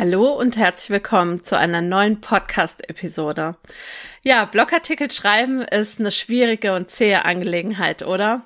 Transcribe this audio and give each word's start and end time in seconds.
Hallo 0.00 0.32
und 0.32 0.56
herzlich 0.56 0.88
willkommen 0.88 1.44
zu 1.44 1.58
einer 1.58 1.82
neuen 1.82 2.22
Podcast-Episode. 2.22 3.56
Ja, 4.22 4.46
Blogartikel 4.46 5.10
schreiben 5.10 5.60
ist 5.60 6.00
eine 6.00 6.10
schwierige 6.10 6.74
und 6.74 6.88
zähe 6.88 7.26
Angelegenheit, 7.26 8.02
oder? 8.02 8.40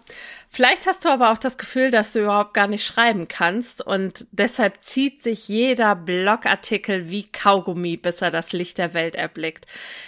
Vielleicht 0.54 0.86
hast 0.86 1.04
du 1.04 1.08
aber 1.08 1.32
auch 1.32 1.38
das 1.38 1.58
Gefühl, 1.58 1.90
dass 1.90 2.12
du 2.12 2.20
überhaupt 2.20 2.54
gar 2.54 2.68
nicht 2.68 2.86
schreiben 2.86 3.26
kannst 3.26 3.84
und 3.84 4.28
deshalb 4.30 4.84
zieht 4.84 5.20
sich 5.20 5.48
jeder 5.48 5.96
Blogartikel 5.96 7.10
wie 7.10 7.24
Kaugummi, 7.24 7.96
bis 7.96 8.22
er 8.22 8.30
das 8.30 8.52
Licht 8.52 8.78
der 8.78 8.94
Welt 8.94 9.16
erblickt. 9.16 9.66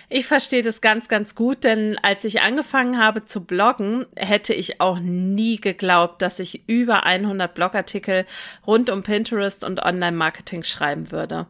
Ich 0.08 0.28
verstehe 0.28 0.62
das 0.62 0.80
ganz, 0.80 1.08
ganz 1.08 1.34
gut, 1.34 1.64
denn 1.64 1.98
als 2.00 2.22
ich 2.22 2.42
angefangen 2.42 3.02
habe 3.02 3.24
zu 3.24 3.42
bloggen, 3.42 4.06
hätte 4.14 4.54
ich 4.54 4.80
auch 4.80 5.00
nie 5.00 5.60
geglaubt, 5.60 6.22
dass 6.22 6.38
ich 6.38 6.62
über 6.68 7.02
100 7.02 7.52
Blogartikel 7.52 8.24
rund 8.68 8.88
um 8.88 9.02
Pinterest 9.02 9.64
und 9.64 9.82
Online-Marketing 9.82 10.62
schreiben 10.62 11.10
würde. 11.10 11.46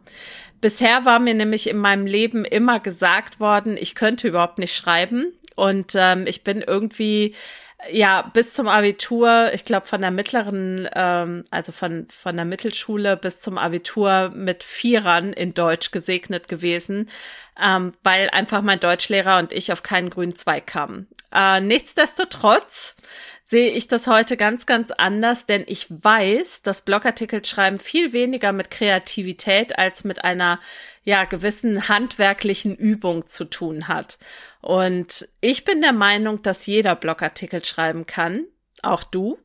Bisher 0.62 1.04
war 1.04 1.18
mir 1.18 1.34
nämlich 1.34 1.68
in 1.68 1.76
meinem 1.76 2.06
Leben 2.06 2.46
immer 2.46 2.80
gesagt 2.80 3.40
worden, 3.40 3.76
ich 3.78 3.94
könnte 3.94 4.26
überhaupt 4.26 4.56
nicht 4.56 4.74
schreiben 4.74 5.34
und 5.54 5.92
ähm, 5.94 6.26
ich 6.26 6.44
bin 6.44 6.62
irgendwie 6.62 7.34
ja, 7.90 8.22
bis 8.32 8.54
zum 8.54 8.68
Abitur, 8.68 9.50
ich 9.52 9.64
glaube 9.64 9.86
von 9.86 10.00
der 10.00 10.10
mittleren, 10.10 10.88
ähm, 10.94 11.44
also 11.50 11.72
von, 11.72 12.08
von 12.08 12.36
der 12.36 12.44
Mittelschule 12.44 13.16
bis 13.16 13.40
zum 13.40 13.58
Abitur 13.58 14.30
mit 14.34 14.64
Vierern 14.64 15.32
in 15.32 15.54
Deutsch 15.54 15.90
gesegnet 15.90 16.48
gewesen, 16.48 17.08
ähm, 17.62 17.92
weil 18.02 18.30
einfach 18.30 18.62
mein 18.62 18.80
Deutschlehrer 18.80 19.38
und 19.38 19.52
ich 19.52 19.72
auf 19.72 19.82
keinen 19.82 20.10
grünen 20.10 20.34
Zweig 20.34 20.66
kamen. 20.66 21.06
Äh, 21.32 21.60
nichtsdestotrotz 21.60 22.96
sehe 23.46 23.70
ich 23.70 23.86
das 23.86 24.08
heute 24.08 24.36
ganz, 24.36 24.66
ganz 24.66 24.90
anders, 24.90 25.46
denn 25.46 25.64
ich 25.68 25.86
weiß, 25.88 26.62
dass 26.62 26.82
Blogartikel 26.82 27.44
schreiben 27.44 27.78
viel 27.78 28.12
weniger 28.12 28.50
mit 28.52 28.72
Kreativität 28.72 29.78
als 29.78 30.02
mit 30.02 30.24
einer 30.24 30.58
ja 31.04 31.24
gewissen 31.24 31.88
handwerklichen 31.88 32.74
Übung 32.74 33.24
zu 33.24 33.44
tun 33.44 33.86
hat. 33.86 34.18
Und 34.60 35.28
ich 35.40 35.64
bin 35.64 35.80
der 35.80 35.92
Meinung, 35.92 36.42
dass 36.42 36.66
jeder 36.66 36.96
Blogartikel 36.96 37.64
schreiben 37.64 38.04
kann, 38.04 38.44
auch 38.82 39.04
du 39.04 39.38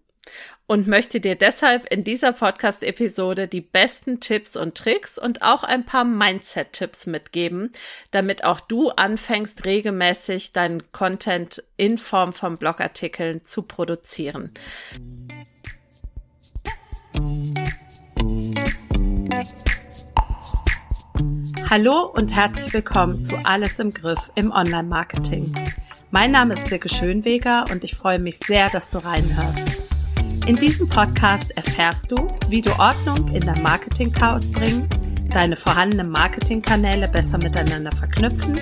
und 0.71 0.87
möchte 0.87 1.19
dir 1.19 1.35
deshalb 1.35 1.91
in 1.91 2.05
dieser 2.05 2.31
Podcast-Episode 2.31 3.49
die 3.49 3.59
besten 3.59 4.21
Tipps 4.21 4.55
und 4.55 4.77
Tricks 4.77 5.17
und 5.17 5.41
auch 5.41 5.63
ein 5.63 5.85
paar 5.85 6.05
Mindset-Tipps 6.05 7.07
mitgeben, 7.07 7.73
damit 8.11 8.45
auch 8.45 8.61
du 8.61 8.89
anfängst, 8.89 9.65
regelmäßig 9.65 10.53
deinen 10.53 10.89
Content 10.93 11.61
in 11.75 11.97
Form 11.97 12.31
von 12.31 12.55
Blogartikeln 12.55 13.43
zu 13.43 13.63
produzieren. 13.63 14.51
Hallo 21.69 22.05
und 22.05 22.33
herzlich 22.33 22.73
willkommen 22.73 23.21
zu 23.21 23.35
Alles 23.43 23.77
im 23.79 23.93
Griff 23.93 24.31
im 24.35 24.53
Online-Marketing. 24.53 25.53
Mein 26.11 26.31
Name 26.31 26.53
ist 26.53 26.67
Silke 26.67 26.87
Schönweger 26.87 27.65
und 27.69 27.83
ich 27.83 27.95
freue 27.95 28.19
mich 28.19 28.37
sehr, 28.37 28.69
dass 28.69 28.89
du 28.89 28.99
reinhörst. 28.99 29.90
In 30.51 30.57
diesem 30.57 30.89
Podcast 30.89 31.51
erfährst 31.55 32.11
du, 32.11 32.27
wie 32.49 32.61
du 32.61 32.77
Ordnung 32.77 33.29
in 33.29 33.39
dein 33.39 33.63
Marketing-Chaos 33.63 34.51
bringen, 34.51 34.85
deine 35.31 35.55
vorhandenen 35.55 36.09
Marketingkanäle 36.09 37.07
besser 37.07 37.37
miteinander 37.37 37.93
verknüpfen 37.93 38.59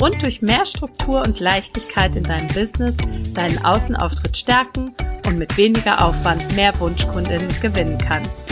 und 0.00 0.22
durch 0.22 0.42
mehr 0.42 0.64
Struktur 0.64 1.22
und 1.22 1.40
Leichtigkeit 1.40 2.14
in 2.14 2.22
deinem 2.22 2.46
Business 2.46 2.94
deinen 3.34 3.64
Außenauftritt 3.64 4.36
stärken 4.36 4.94
und 5.26 5.36
mit 5.36 5.56
weniger 5.56 6.06
Aufwand 6.06 6.54
mehr 6.54 6.72
Wunschkundinnen 6.78 7.48
gewinnen 7.60 7.98
kannst. 7.98 8.46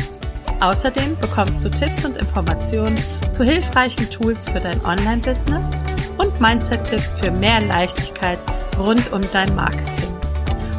Außerdem 0.58 1.16
bekommst 1.20 1.64
du 1.64 1.70
Tipps 1.70 2.04
und 2.04 2.16
Informationen 2.16 2.96
zu 3.30 3.44
hilfreichen 3.44 4.10
Tools 4.10 4.48
für 4.48 4.58
dein 4.58 4.84
Online-Business 4.84 5.70
und 6.18 6.40
Mindset-Tipps 6.40 7.12
für 7.12 7.30
mehr 7.30 7.60
Leichtigkeit 7.60 8.40
rund 8.76 9.12
um 9.12 9.20
dein 9.32 9.54
Marketing. 9.54 10.10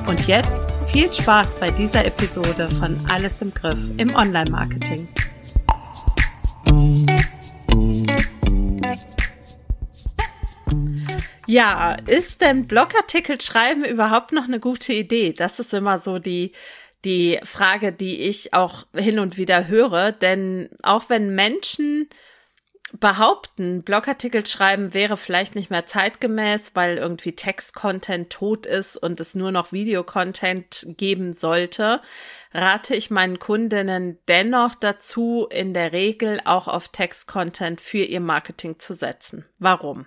Und 0.06 0.28
jetzt 0.28 0.73
viel 0.94 1.12
Spaß 1.12 1.56
bei 1.60 1.72
dieser 1.72 2.06
Episode 2.06 2.70
von 2.70 3.04
Alles 3.10 3.42
im 3.42 3.52
Griff 3.52 3.80
im 3.98 4.14
Online-Marketing. 4.14 5.08
Ja, 11.48 11.96
ist 12.06 12.42
denn 12.42 12.68
Blogartikel 12.68 13.42
schreiben 13.42 13.84
überhaupt 13.84 14.34
noch 14.34 14.44
eine 14.44 14.60
gute 14.60 14.94
Idee? 14.94 15.34
Das 15.34 15.60
ist 15.60 15.74
immer 15.74 15.98
so 15.98 16.20
die 16.20 16.52
die 17.06 17.40
Frage, 17.44 17.92
die 17.92 18.22
ich 18.22 18.54
auch 18.54 18.86
hin 18.96 19.18
und 19.18 19.38
wieder 19.38 19.68
höre, 19.68 20.12
denn 20.12 20.70
auch 20.84 21.10
wenn 21.10 21.34
Menschen 21.34 22.08
behaupten, 23.00 23.84
Blogartikel 23.84 24.46
schreiben 24.46 24.94
wäre 24.94 25.18
vielleicht 25.18 25.56
nicht 25.56 25.72
mehr 25.72 25.86
zeitgemäß, 25.86 26.72
weil 26.76 26.98
irgendwie 26.98 27.36
Text-Content 27.36 28.30
tot 28.30 28.66
ist 28.66 28.98
und 28.98 29.20
es 29.20 29.36
nur 29.36 29.52
noch 29.52 29.72
Videocontent 29.72 30.86
geben 30.98 31.34
sollte, 31.34 32.02
rate 32.54 32.96
ich 32.96 33.10
meinen 33.10 33.40
Kundinnen 33.40 34.20
dennoch 34.28 34.76
dazu, 34.76 35.48
in 35.50 35.74
der 35.74 35.92
Regel 35.92 36.40
auch 36.46 36.68
auf 36.68 36.90
Text-Content 36.90 37.82
für 37.82 38.04
ihr 38.04 38.22
Marketing 38.22 38.80
zu 38.80 38.94
setzen. 38.94 39.46
Warum? 39.58 40.06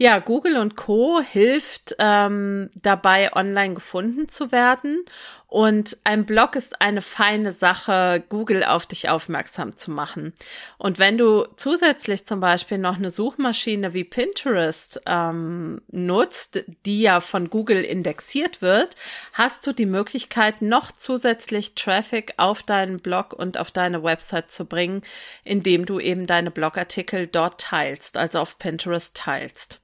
Ja, 0.00 0.20
Google 0.20 0.58
und 0.58 0.76
Co. 0.76 1.20
hilft 1.20 1.96
ähm, 1.98 2.70
dabei, 2.76 3.32
online 3.34 3.74
gefunden 3.74 4.28
zu 4.28 4.52
werden. 4.52 5.04
Und 5.50 5.96
ein 6.04 6.26
Blog 6.26 6.56
ist 6.56 6.82
eine 6.82 7.00
feine 7.00 7.52
Sache, 7.52 8.22
Google 8.28 8.62
auf 8.64 8.84
dich 8.84 9.08
aufmerksam 9.08 9.74
zu 9.74 9.90
machen. 9.90 10.34
Und 10.76 10.98
wenn 10.98 11.16
du 11.16 11.46
zusätzlich 11.56 12.26
zum 12.26 12.40
Beispiel 12.40 12.76
noch 12.76 12.96
eine 12.96 13.08
Suchmaschine 13.08 13.94
wie 13.94 14.04
Pinterest 14.04 15.00
ähm, 15.06 15.80
nutzt, 15.90 16.64
die 16.84 17.00
ja 17.00 17.20
von 17.20 17.48
Google 17.48 17.82
indexiert 17.82 18.60
wird, 18.60 18.94
hast 19.32 19.66
du 19.66 19.72
die 19.72 19.86
Möglichkeit, 19.86 20.60
noch 20.60 20.92
zusätzlich 20.92 21.74
Traffic 21.74 22.34
auf 22.36 22.62
deinen 22.62 23.00
Blog 23.00 23.32
und 23.32 23.56
auf 23.56 23.70
deine 23.70 24.02
Website 24.02 24.50
zu 24.50 24.66
bringen, 24.66 25.00
indem 25.44 25.86
du 25.86 25.98
eben 25.98 26.26
deine 26.26 26.50
Blogartikel 26.50 27.26
dort 27.26 27.58
teilst, 27.58 28.18
also 28.18 28.40
auf 28.40 28.58
Pinterest 28.58 29.16
teilst. 29.16 29.80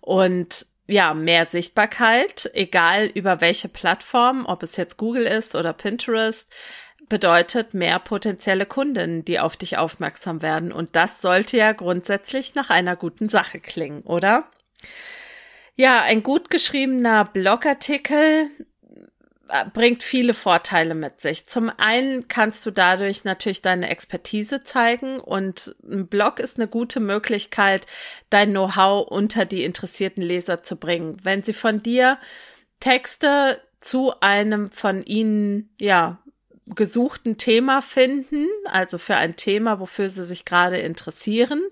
Und 0.00 0.66
ja, 0.86 1.14
mehr 1.14 1.46
Sichtbarkeit, 1.46 2.50
egal 2.54 3.06
über 3.06 3.40
welche 3.40 3.68
Plattform, 3.68 4.46
ob 4.46 4.62
es 4.62 4.76
jetzt 4.76 4.96
Google 4.96 5.24
ist 5.24 5.54
oder 5.54 5.72
Pinterest, 5.72 6.52
bedeutet 7.08 7.74
mehr 7.74 7.98
potenzielle 7.98 8.66
Kunden, 8.66 9.24
die 9.24 9.38
auf 9.38 9.56
dich 9.56 9.78
aufmerksam 9.78 10.42
werden. 10.42 10.72
Und 10.72 10.96
das 10.96 11.20
sollte 11.20 11.56
ja 11.56 11.72
grundsätzlich 11.72 12.54
nach 12.54 12.70
einer 12.70 12.96
guten 12.96 13.28
Sache 13.28 13.60
klingen, 13.60 14.02
oder? 14.02 14.50
Ja, 15.74 16.02
ein 16.02 16.22
gut 16.22 16.50
geschriebener 16.50 17.24
Blogartikel 17.24 18.48
bringt 19.72 20.02
viele 20.02 20.34
Vorteile 20.34 20.94
mit 20.94 21.20
sich. 21.20 21.46
Zum 21.46 21.70
einen 21.76 22.28
kannst 22.28 22.64
du 22.66 22.70
dadurch 22.70 23.24
natürlich 23.24 23.62
deine 23.62 23.88
Expertise 23.88 24.62
zeigen 24.62 25.20
und 25.20 25.74
ein 25.84 26.08
Blog 26.08 26.40
ist 26.40 26.58
eine 26.58 26.68
gute 26.68 27.00
Möglichkeit, 27.00 27.86
dein 28.30 28.50
Know-how 28.50 29.06
unter 29.06 29.44
die 29.44 29.64
interessierten 29.64 30.22
Leser 30.22 30.62
zu 30.62 30.76
bringen. 30.76 31.18
Wenn 31.22 31.42
sie 31.42 31.52
von 31.52 31.82
dir 31.82 32.18
Texte 32.80 33.60
zu 33.80 34.12
einem 34.20 34.70
von 34.70 35.02
ihnen, 35.02 35.70
ja, 35.78 36.18
gesuchten 36.74 37.38
Thema 37.38 37.80
finden, 37.80 38.48
also 38.64 38.98
für 38.98 39.14
ein 39.14 39.36
Thema, 39.36 39.78
wofür 39.78 40.08
sie 40.08 40.24
sich 40.24 40.44
gerade 40.44 40.78
interessieren, 40.78 41.62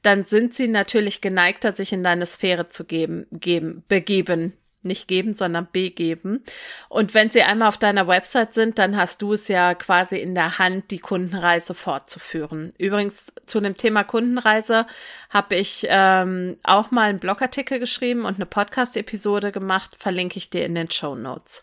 dann 0.00 0.24
sind 0.24 0.54
sie 0.54 0.68
natürlich 0.68 1.20
geneigter, 1.20 1.74
sich 1.74 1.92
in 1.92 2.02
deine 2.02 2.24
Sphäre 2.24 2.68
zu 2.68 2.86
geben, 2.86 3.26
geben, 3.30 3.84
begeben 3.88 4.54
nicht 4.82 5.08
geben, 5.08 5.34
sondern 5.34 5.68
begeben. 5.72 6.44
Und 6.88 7.14
wenn 7.14 7.30
sie 7.30 7.42
einmal 7.42 7.68
auf 7.68 7.78
deiner 7.78 8.06
Website 8.06 8.52
sind, 8.52 8.78
dann 8.78 8.96
hast 8.96 9.22
du 9.22 9.32
es 9.32 9.48
ja 9.48 9.74
quasi 9.74 10.16
in 10.16 10.34
der 10.34 10.58
Hand, 10.58 10.90
die 10.90 10.98
Kundenreise 10.98 11.74
fortzuführen. 11.74 12.72
Übrigens 12.78 13.32
zu 13.46 13.60
dem 13.60 13.76
Thema 13.76 14.04
Kundenreise 14.04 14.86
habe 15.30 15.56
ich 15.56 15.86
ähm, 15.88 16.56
auch 16.62 16.90
mal 16.90 17.10
einen 17.10 17.18
Blogartikel 17.18 17.78
geschrieben 17.78 18.24
und 18.24 18.36
eine 18.36 18.46
Podcast-Episode 18.46 19.52
gemacht, 19.52 19.96
verlinke 19.96 20.38
ich 20.38 20.50
dir 20.50 20.64
in 20.64 20.74
den 20.74 20.90
Show 20.90 21.14
Notes. 21.14 21.62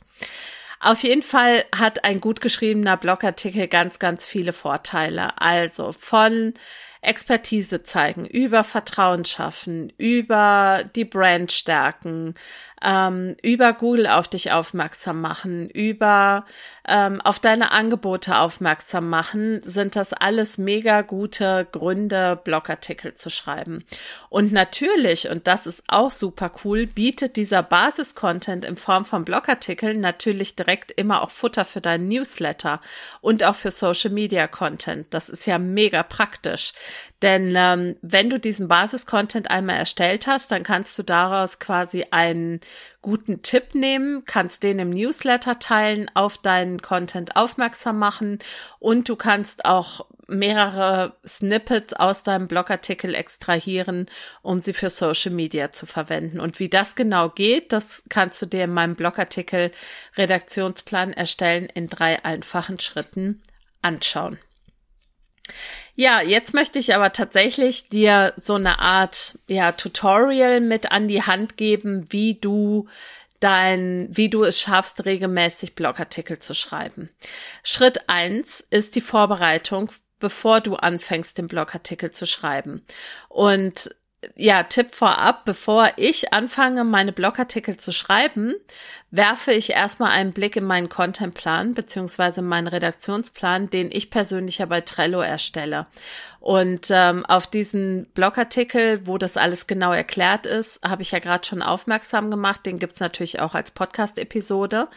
Auf 0.79 1.03
jeden 1.03 1.23
Fall 1.23 1.63
hat 1.75 2.03
ein 2.03 2.19
gut 2.19 2.41
geschriebener 2.41 2.97
Blogartikel 2.97 3.67
ganz, 3.67 3.97
ganz 3.97 4.25
viele 4.25 4.53
Vorteile. 4.53 5.39
Also 5.41 5.93
von 5.93 6.53
Expertise 7.05 7.83
zeigen, 7.83 8.25
über 8.25 8.63
Vertrauen 8.63 9.25
schaffen, 9.25 9.93
über 9.97 10.83
die 10.95 11.05
Brand 11.05 11.51
stärken, 11.51 12.33
ähm, 12.83 13.35
über 13.41 13.73
Google 13.73 14.07
auf 14.07 14.27
dich 14.27 14.51
aufmerksam 14.51 15.21
machen, 15.21 15.69
über 15.69 16.45
ähm, 16.87 17.21
auf 17.21 17.39
deine 17.39 17.71
Angebote 17.71 18.37
aufmerksam 18.37 19.09
machen, 19.09 19.61
sind 19.63 19.95
das 19.95 20.13
alles 20.13 20.57
mega 20.57 21.01
gute 21.01 21.67
Gründe, 21.71 22.39
Blogartikel 22.43 23.13
zu 23.13 23.29
schreiben. 23.29 23.83
Und 24.29 24.51
natürlich, 24.51 25.29
und 25.29 25.47
das 25.47 25.67
ist 25.67 25.83
auch 25.87 26.11
super 26.11 26.51
cool, 26.63 26.85
bietet 26.85 27.37
dieser 27.37 27.63
Basis-Content 27.63 28.65
in 28.65 28.75
Form 28.75 29.05
von 29.05 29.25
Blogartikeln 29.25 29.99
natürlich 29.99 30.55
direkt 30.55 30.91
immer 30.91 31.21
auch 31.23 31.31
Futter 31.31 31.65
für 31.65 31.81
deinen 31.81 32.07
Newsletter 32.07 32.81
und 33.21 33.43
auch 33.43 33.55
für 33.55 33.71
Social 33.71 34.11
Media 34.11 34.47
Content. 34.47 35.07
Das 35.11 35.29
ist 35.29 35.45
ja 35.45 35.57
mega 35.57 36.03
praktisch. 36.03 36.73
Denn 37.21 37.53
ähm, 37.55 37.95
wenn 38.01 38.29
du 38.29 38.39
diesen 38.39 38.67
Basis-Content 38.67 39.49
einmal 39.49 39.77
erstellt 39.77 40.27
hast, 40.27 40.51
dann 40.51 40.63
kannst 40.63 40.99
du 40.99 41.03
daraus 41.03 41.59
quasi 41.59 42.05
einen 42.11 42.59
guten 43.01 43.41
Tipp 43.41 43.75
nehmen, 43.75 44.23
kannst 44.25 44.63
den 44.63 44.79
im 44.79 44.89
Newsletter 44.89 45.59
teilen, 45.59 46.09
auf 46.13 46.37
deinen 46.37 46.81
Content 46.81 47.35
aufmerksam 47.35 47.99
machen 47.99 48.39
und 48.79 49.09
du 49.09 49.15
kannst 49.15 49.65
auch 49.65 50.05
mehrere 50.27 51.15
Snippets 51.25 51.93
aus 51.93 52.23
deinem 52.23 52.47
Blogartikel 52.47 53.13
extrahieren, 53.13 54.07
um 54.41 54.59
sie 54.59 54.73
für 54.73 54.89
Social 54.89 55.31
Media 55.31 55.71
zu 55.71 55.85
verwenden. 55.85 56.39
Und 56.39 56.59
wie 56.59 56.69
das 56.69 56.95
genau 56.95 57.29
geht, 57.29 57.71
das 57.71 58.03
kannst 58.09 58.41
du 58.41 58.45
dir 58.45 58.63
in 58.63 58.73
meinem 58.73 58.95
Blogartikel 58.95 59.71
Redaktionsplan 60.17 61.13
erstellen 61.13 61.67
in 61.73 61.87
drei 61.87 62.23
einfachen 62.25 62.79
Schritten 62.79 63.41
anschauen. 63.81 64.39
Ja, 65.95 66.21
jetzt 66.21 66.53
möchte 66.53 66.77
ich 66.77 66.93
aber 66.93 67.13
tatsächlich 67.13 67.87
dir 67.87 68.33
so 68.35 68.55
eine 68.55 68.79
Art 68.79 69.39
ja, 69.47 69.71
Tutorial 69.71 70.59
mit 70.59 70.91
an 70.91 71.07
die 71.07 71.23
Hand 71.23 71.57
geben, 71.57 72.07
wie 72.09 72.35
du 72.35 72.87
dein, 73.39 74.07
wie 74.11 74.29
du 74.29 74.43
es 74.43 74.59
schaffst, 74.59 75.05
regelmäßig 75.05 75.75
Blogartikel 75.75 76.39
zu 76.39 76.53
schreiben. 76.53 77.09
Schritt 77.63 78.09
eins 78.09 78.63
ist 78.69 78.95
die 78.95 79.01
Vorbereitung, 79.01 79.89
bevor 80.19 80.61
du 80.61 80.75
anfängst, 80.75 81.37
den 81.37 81.47
Blogartikel 81.47 82.11
zu 82.11 82.25
schreiben. 82.25 82.83
Und 83.29 83.89
ja, 84.35 84.63
Tipp 84.63 84.93
vorab, 84.93 85.45
bevor 85.45 85.89
ich 85.97 86.33
anfange, 86.33 86.83
meine 86.83 87.11
Blogartikel 87.11 87.77
zu 87.77 87.91
schreiben, 87.91 88.53
werfe 89.11 89.51
ich 89.51 89.71
erstmal 89.71 90.11
einen 90.11 90.33
Blick 90.33 90.55
in 90.55 90.65
meinen 90.65 90.89
Contentplan 90.89 91.73
beziehungsweise 91.73 92.41
meinen 92.41 92.67
Redaktionsplan, 92.67 93.69
den 93.69 93.89
ich 93.91 94.09
persönlich 94.09 94.59
ja 94.59 94.65
bei 94.65 94.81
Trello 94.81 95.21
erstelle. 95.21 95.87
Und 96.39 96.87
ähm, 96.89 97.25
auf 97.25 97.47
diesen 97.47 98.07
Blogartikel, 98.13 99.07
wo 99.07 99.17
das 99.17 99.37
alles 99.37 99.67
genau 99.67 99.93
erklärt 99.93 100.45
ist, 100.45 100.79
habe 100.83 101.01
ich 101.01 101.11
ja 101.11 101.19
gerade 101.19 101.45
schon 101.45 101.61
aufmerksam 101.61 102.29
gemacht. 102.29 102.65
Den 102.65 102.79
gibt's 102.79 102.99
natürlich 102.99 103.39
auch 103.39 103.55
als 103.55 103.71
Podcast-Episode. 103.71 104.87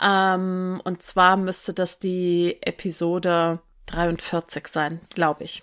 Ähm, 0.00 0.80
und 0.84 1.02
zwar 1.02 1.36
müsste 1.36 1.74
das 1.74 1.98
die 1.98 2.58
Episode 2.62 3.60
43 3.86 4.68
sein, 4.68 5.00
glaube 5.14 5.44
ich. 5.44 5.62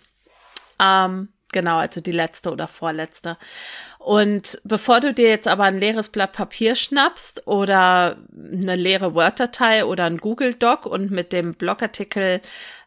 Ähm, 0.80 1.30
Genau, 1.54 1.78
also 1.78 2.02
die 2.02 2.12
letzte 2.12 2.52
oder 2.52 2.68
vorletzte. 2.68 3.38
Und 4.00 4.60
bevor 4.66 5.00
du 5.00 5.14
dir 5.14 5.30
jetzt 5.30 5.48
aber 5.48 5.64
ein 5.64 5.80
leeres 5.80 6.10
Blatt 6.10 6.34
Papier 6.34 6.76
schnappst 6.76 7.48
oder 7.48 8.18
eine 8.36 8.76
leere 8.76 9.14
Word-Datei 9.14 9.86
oder 9.86 10.04
ein 10.06 10.18
Google 10.18 10.56
Doc 10.56 10.86
und 10.86 11.12
mit 11.12 11.32
dem 11.32 11.54
Blogartikel 11.54 12.42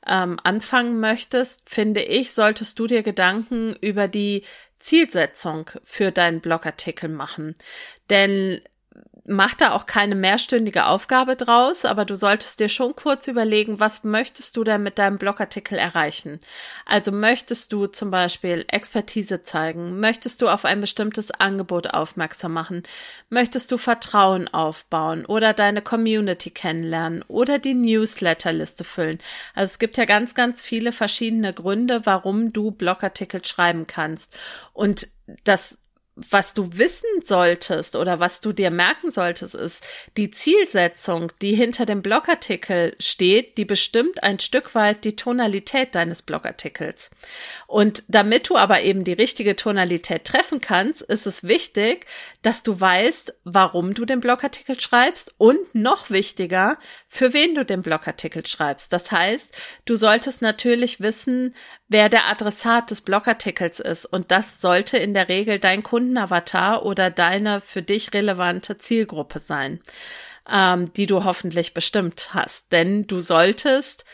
ähm, 0.07 0.39
anfangen 0.43 1.01
möchtest, 1.01 1.71
finde 1.71 2.03
ich, 2.03 2.33
solltest 2.33 2.79
du 2.79 2.87
dir 2.87 3.03
Gedanken 3.03 3.75
über 3.81 4.09
die 4.09 4.43
Zielsetzung 4.79 5.71
für 5.85 6.11
deinen 6.11 6.41
Blogartikel 6.41 7.09
machen. 7.09 7.55
Denn 8.11 8.61
mach 9.27 9.55
da 9.55 9.73
auch 9.73 9.87
keine 9.87 10.15
mehrstündige 10.15 10.87
Aufgabe 10.87 11.37
draus, 11.37 11.85
aber 11.85 12.05
du 12.05 12.15
solltest 12.15 12.61
dir 12.61 12.69
schon 12.69 12.95
kurz 12.95 13.27
überlegen, 13.27 13.81
was 13.81 14.05
möchtest 14.05 14.57
du 14.57 14.65
denn 14.65 14.83
mit 14.83 14.99
deinem 14.99 15.19
Blogartikel 15.19 15.79
erreichen? 15.79 16.39
Also 16.85 17.13
möchtest 17.13 17.73
du 17.73 17.87
zum 17.87 18.11
Beispiel 18.11 18.65
Expertise 18.69 19.43
zeigen? 19.43 19.99
Möchtest 19.99 20.43
du 20.43 20.49
auf 20.49 20.65
ein 20.65 20.81
bestimmtes 20.81 21.31
Angebot 21.33 21.89
aufmerksam 21.89 22.53
machen? 22.53 22.85
Möchtest 23.29 23.73
du 23.73 23.79
Vertrauen 23.79 24.49
aufbauen 24.49 25.27
oder 25.27 25.53
deine 25.53 25.83
Community 25.83 26.51
kennenlernen 26.51 27.25
oder 27.27 27.59
die 27.59 27.75
Newsletterliste 27.75 28.85
füllen? 28.85 29.19
Also 29.55 29.73
es 29.73 29.79
gibt 29.79 29.97
ja 29.97 30.05
ganz, 30.05 30.35
ganz 30.35 30.63
viele 30.63 30.93
verschiedene 30.93 31.53
Gründe, 31.53 32.03
warum 32.05 32.53
du 32.53 32.71
Blogartikel 32.71 33.45
schreiben 33.45 33.87
kannst. 33.87 34.33
Und 34.73 35.09
das 35.45 35.79
was 36.17 36.55
du 36.55 36.71
wissen 36.73 37.09
solltest 37.25 37.95
oder 37.95 38.21
was 38.21 38.41
du 38.41 38.53
dir 38.53 38.71
merken 38.71 39.11
solltest, 39.11 39.55
ist 39.55 39.87
die 40.17 40.31
Zielsetzung, 40.31 41.31
die 41.43 41.53
hinter 41.53 41.85
dem 41.85 42.01
Blogartikel 42.01 42.97
steht, 42.99 43.59
die 43.59 43.67
bestimmt 43.67 44.23
ein 44.23 44.39
Stück 44.39 44.75
weit 44.75 45.05
die 45.05 45.15
Tonalität 45.15 45.95
deines 45.95 46.23
Blogartikels. 46.23 47.11
Und 47.67 48.03
damit 48.09 48.49
du 48.49 48.57
aber 48.57 48.81
eben 48.81 49.05
die 49.05 49.13
richtige 49.13 49.57
Tonalität 49.57 50.25
treffen 50.25 50.63
kannst, 50.63 51.03
ist 51.03 51.27
es 51.27 51.45
wichtig, 51.45 52.07
dass 52.41 52.63
du 52.63 52.81
weißt, 52.81 53.35
warum 53.45 53.93
du 53.93 54.07
den 54.07 54.21
Blogartikel 54.21 54.81
schreibst 54.81 55.35
und 55.37 55.75
noch 55.75 56.09
wichtiger, 56.09 56.79
für 57.09 57.35
wen 57.35 57.55
du 57.55 57.65
den 57.67 57.83
Blogartikel 57.83 58.47
schreibst. 58.47 58.91
Das 58.91 59.13
heißt, 59.13 59.55
du 59.85 59.97
solltest 59.97 60.41
natürlich 60.41 61.01
wissen, 61.01 61.55
wer 61.89 62.09
der 62.09 62.27
Adressat 62.27 62.91
des 62.91 63.03
Blogartikels 63.03 63.81
ist 63.81 64.07
und 64.07 64.31
das 64.31 64.63
sollte 64.63 64.97
in 64.97 65.13
der 65.13 65.29
Regel 65.29 65.59
dein 65.59 65.83
Kunde 65.83 66.06
Kundenavatar 66.07 66.85
oder 66.85 67.11
deine 67.11 67.61
für 67.61 67.83
dich 67.83 68.15
relevante 68.15 68.79
Zielgruppe 68.79 69.41
sein, 69.41 69.81
ähm, 70.51 70.93
die 70.93 71.07
du 71.07 71.25
hoffentlich 71.25 71.75
bestimmt 71.75 72.33
hast. 72.33 72.71
Denn 72.71 73.07
du 73.09 73.21
solltest 73.21 74.05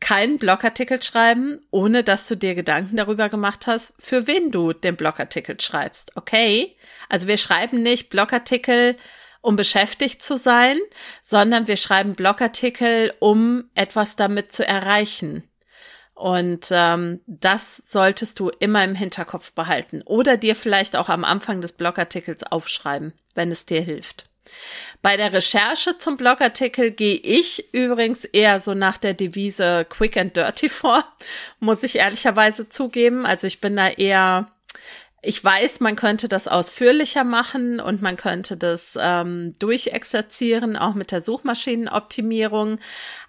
keinen 0.00 0.38
Blogartikel 0.38 1.00
schreiben, 1.00 1.64
ohne 1.70 2.02
dass 2.02 2.26
du 2.26 2.34
dir 2.34 2.54
Gedanken 2.54 2.96
darüber 2.96 3.28
gemacht 3.28 3.66
hast, 3.66 3.94
für 3.98 4.26
wen 4.26 4.50
du 4.50 4.72
den 4.72 4.96
Blogartikel 4.96 5.58
schreibst. 5.60 6.16
Okay? 6.16 6.76
Also 7.08 7.28
wir 7.28 7.38
schreiben 7.38 7.82
nicht 7.82 8.10
Blogartikel, 8.10 8.96
um 9.40 9.54
beschäftigt 9.54 10.22
zu 10.22 10.36
sein, 10.36 10.76
sondern 11.22 11.68
wir 11.68 11.76
schreiben 11.76 12.16
Blogartikel, 12.16 13.14
um 13.20 13.70
etwas 13.74 14.16
damit 14.16 14.50
zu 14.50 14.66
erreichen. 14.66 15.44
Und 16.16 16.68
ähm, 16.70 17.20
das 17.26 17.76
solltest 17.76 18.40
du 18.40 18.48
immer 18.48 18.82
im 18.82 18.94
Hinterkopf 18.94 19.52
behalten 19.52 20.00
oder 20.00 20.38
dir 20.38 20.56
vielleicht 20.56 20.96
auch 20.96 21.10
am 21.10 21.26
Anfang 21.26 21.60
des 21.60 21.72
Blogartikels 21.72 22.42
aufschreiben, 22.42 23.12
wenn 23.34 23.52
es 23.52 23.66
dir 23.66 23.82
hilft. 23.82 24.24
Bei 25.02 25.18
der 25.18 25.34
Recherche 25.34 25.98
zum 25.98 26.16
Blogartikel 26.16 26.90
gehe 26.90 27.16
ich 27.16 27.72
übrigens 27.74 28.24
eher 28.24 28.60
so 28.60 28.72
nach 28.72 28.96
der 28.96 29.12
Devise 29.12 29.84
Quick 29.86 30.16
and 30.16 30.34
Dirty 30.34 30.68
vor, 30.70 31.04
muss 31.60 31.82
ich 31.82 31.96
ehrlicherweise 31.96 32.66
zugeben. 32.70 33.26
Also 33.26 33.46
ich 33.46 33.60
bin 33.60 33.76
da 33.76 33.88
eher, 33.88 34.50
ich 35.20 35.44
weiß, 35.44 35.80
man 35.80 35.96
könnte 35.96 36.28
das 36.28 36.48
ausführlicher 36.48 37.24
machen 37.24 37.78
und 37.78 38.00
man 38.00 38.16
könnte 38.16 38.56
das 38.56 38.96
ähm, 38.98 39.52
durchexerzieren, 39.58 40.76
auch 40.76 40.94
mit 40.94 41.12
der 41.12 41.20
Suchmaschinenoptimierung. 41.20 42.78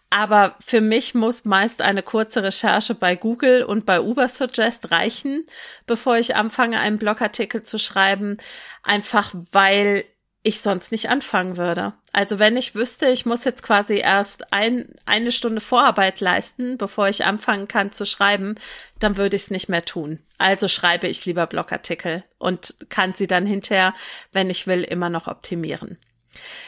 Aber 0.10 0.56
für 0.66 0.80
mich 0.80 1.14
muss 1.14 1.44
meist 1.44 1.82
eine 1.82 2.02
kurze 2.02 2.42
Recherche 2.42 2.96
bei 2.96 3.16
Google 3.16 3.64
und 3.64 3.86
bei 3.86 4.00
Ubersuggest 4.00 4.92
reichen, 4.92 5.46
bevor 5.86 6.18
ich 6.18 6.36
anfange, 6.36 6.80
einen 6.80 6.98
Blogartikel 6.98 7.62
zu 7.64 7.78
schreiben, 7.78 8.38
einfach 8.84 9.34
weil 9.52 10.06
ich 10.44 10.62
sonst 10.62 10.94
nicht 10.94 11.10
anfangen 11.10 11.58
würde. 11.58 11.94
Also 12.14 12.40
wenn 12.40 12.56
ich 12.56 12.74
wüsste, 12.74 13.08
ich 13.08 13.26
muss 13.26 13.44
jetzt 13.44 13.64
quasi 13.64 13.98
erst 13.98 14.54
ein, 14.54 14.96
eine 15.06 15.34
Stunde 15.34 15.60
Vorarbeit 15.60 16.22
leisten, 16.22 16.78
bevor 16.78 17.10
ich 17.10 17.26
anfangen 17.26 17.68
kann 17.68 17.92
zu 17.92 18.06
schreiben, 18.06 18.56
dann 19.00 19.18
würde 19.18 19.36
ich 19.36 19.44
es 19.44 19.52
nicht 19.52 19.68
mehr 19.68 19.84
tun. 19.84 20.20
Also 20.38 20.70
schreibe 20.70 21.08
ich 21.08 21.26
lieber 21.26 21.48
Blogartikel 21.48 22.24
und 22.38 22.76
kann 22.88 23.14
sie 23.14 23.28
dann 23.28 23.46
hinterher, 23.46 23.94
wenn 24.32 24.50
ich 24.50 24.68
will, 24.68 24.84
immer 24.84 25.10
noch 25.10 25.28
optimieren. 25.28 25.98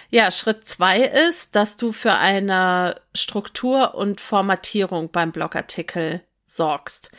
Ja, 0.10 0.32
Schritt 0.32 0.68
zwei 0.68 1.02
ist, 1.02 1.56
dass 1.56 1.78
du 1.78 1.92
für 1.92 2.14
eine 2.14 2.96
Struktur 3.14 3.96
und 3.96 4.22
Formatierung 4.22 5.12
beim 5.12 5.32
Blogartikel 5.32 6.22
sorgst. 6.46 7.12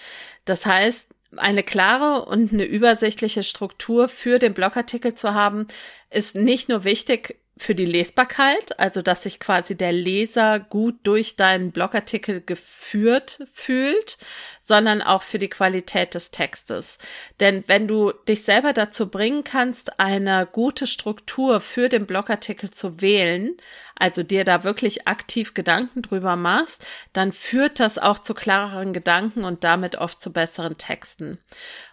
Das 0.45 0.67
heißt, 0.67 1.09
eine 1.37 1.63
klare 1.63 2.25
und 2.25 2.53
eine 2.53 2.65
übersichtliche 2.65 3.43
Struktur 3.43 4.09
für 4.09 4.39
den 4.39 4.55
Blogartikel 4.55 5.15
zu 5.15 5.35
haben, 5.35 5.69
ist 6.11 6.35
nicht 6.35 6.69
nur 6.69 6.85
wichtig 6.85 7.40
für 7.61 7.75
die 7.75 7.85
Lesbarkeit, 7.85 8.79
also 8.79 9.03
dass 9.03 9.25
sich 9.25 9.39
quasi 9.39 9.77
der 9.77 9.93
Leser 9.93 10.59
gut 10.59 10.97
durch 11.03 11.37
deinen 11.37 11.73
Blogartikel 11.73 12.41
geführt 12.41 13.43
fühlt, 13.53 14.17
sondern 14.61 15.03
auch 15.03 15.23
für 15.23 15.39
die 15.39 15.51
Qualität 15.51 16.15
des 16.15 16.31
Textes. 16.31 16.97
Denn 17.39 17.65
wenn 17.67 17.87
du 17.87 18.13
dich 18.29 18.45
selber 18.45 18.73
dazu 18.73 19.11
bringen 19.11 19.45
kannst, 19.45 20.01
eine 20.01 20.49
gute 20.51 20.87
Struktur 20.87 21.61
für 21.61 21.89
den 21.89 22.07
Blogartikel 22.07 22.71
zu 22.71 23.03
wählen, 23.03 23.57
also 23.95 24.23
dir 24.23 24.45
da 24.45 24.65
wirklich 24.65 25.07
aktiv 25.07 25.53
Gedanken 25.53 26.01
drüber 26.01 26.37
machst, 26.37 26.87
dann 27.13 27.33
führt 27.33 27.81
das 27.81 27.99
auch 27.99 28.19
zu 28.19 28.33
klareren 28.33 28.95
Gedanken 28.95 29.45
und 29.45 29.65
damit 29.65 29.97
oft 29.97 30.23
zu 30.23 30.33
besseren 30.33 30.79
Texten. 30.79 31.39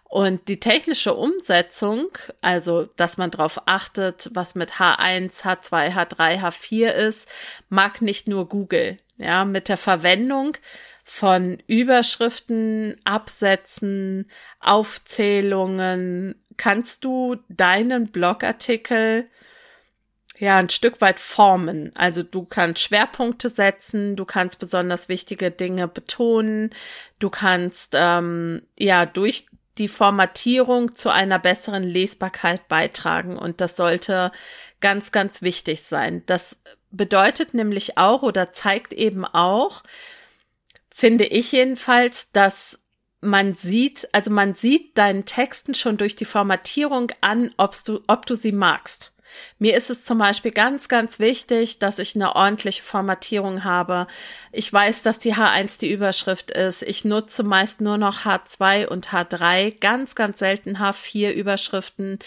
Und 0.09 0.47
die 0.47 0.59
technische 0.59 1.13
Umsetzung, 1.13 2.07
also 2.41 2.87
dass 2.95 3.17
man 3.17 3.29
darauf 3.29 3.67
achtet, 3.67 4.29
was 4.33 4.55
mit 4.55 4.73
H1, 4.73 5.43
H2, 5.43 5.93
H3, 5.93 6.41
H4 6.41 6.91
ist, 6.91 7.27
mag 7.69 8.01
nicht 8.01 8.27
nur 8.27 8.47
Google. 8.47 8.99
Ja, 9.17 9.43
mit 9.45 9.67
der 9.67 9.77
Verwendung 9.77 10.57
von 11.03 11.61
Überschriften, 11.67 12.95
Absätzen, 13.03 14.29
Aufzählungen 14.59 16.35
kannst 16.55 17.03
du 17.03 17.37
deinen 17.49 18.11
Blogartikel 18.11 19.27
ja 20.39 20.57
ein 20.57 20.69
Stück 20.69 21.01
weit 21.01 21.19
formen. 21.19 21.91
Also 21.95 22.23
du 22.23 22.45
kannst 22.45 22.81
Schwerpunkte 22.83 23.49
setzen, 23.49 24.15
du 24.15 24.25
kannst 24.25 24.59
besonders 24.59 25.09
wichtige 25.09 25.51
Dinge 25.51 25.87
betonen, 25.87 26.69
du 27.19 27.29
kannst 27.29 27.93
ähm, 27.95 28.61
ja 28.77 29.05
durch 29.05 29.47
die 29.77 29.88
Formatierung 29.88 30.96
zu 30.96 31.10
einer 31.10 31.39
besseren 31.39 31.84
Lesbarkeit 31.84 32.67
beitragen. 32.67 33.38
Und 33.38 33.62
das 33.62 33.75
sollte 33.75 34.31
ganz, 34.81 35.12
ganz 35.12 35.41
wichtig 35.41 35.84
sein. 35.84 36.24
Das 36.25 36.57
bedeutet 36.91 37.53
nämlich 37.53 37.98
auch 37.98 38.24
oder 38.24 38.51
zeigt 38.51 38.93
eben 38.93 39.25
auch, 39.25 39.84
finde 40.93 41.25
ich 41.25 41.51
jedenfalls, 41.51 42.31
dass 42.31 42.79
man 43.22 43.53
sieht, 43.53 44.07
also 44.13 44.31
man 44.31 44.53
sieht 44.53 44.98
deinen 44.98 45.25
Texten 45.25 45.74
schon 45.74 45.98
durch 45.98 46.15
die 46.15 46.25
Formatierung 46.25 47.12
an, 47.22 47.53
obst 47.57 47.88
du, 47.88 48.01
ob 48.07 48.25
du 48.25 48.36
sie 48.36 48.51
magst. 48.51 49.12
Mir 49.60 49.75
ist 49.75 49.89
es 49.89 50.03
zum 50.03 50.17
Beispiel 50.17 50.51
ganz, 50.51 50.88
ganz 50.88 51.19
wichtig, 51.19 51.79
dass 51.79 52.00
ich 52.00 52.15
eine 52.15 52.36
ordentliche 52.36 52.84
Formatierung 52.84 53.63
habe. 53.63 54.07
Ich 54.51 54.72
weiß, 54.72 55.01
dass 55.01 55.19
die 55.19 55.36
H1 55.36 55.79
die 55.79 55.91
Überschrift 55.91 56.51
ist. 56.51 56.84
Ich 56.84 57.05
nutze 57.05 57.43
meist 57.43 57.81
nur 57.81 57.98
noch 57.98 58.25
H2 58.25 58.88
und 58.88 59.10
H3, 59.10 59.79
ganz, 59.79 60.15
ganz 60.15 60.39
selten 60.39 60.77
H4 60.77 61.31
Überschriften. 61.31 62.19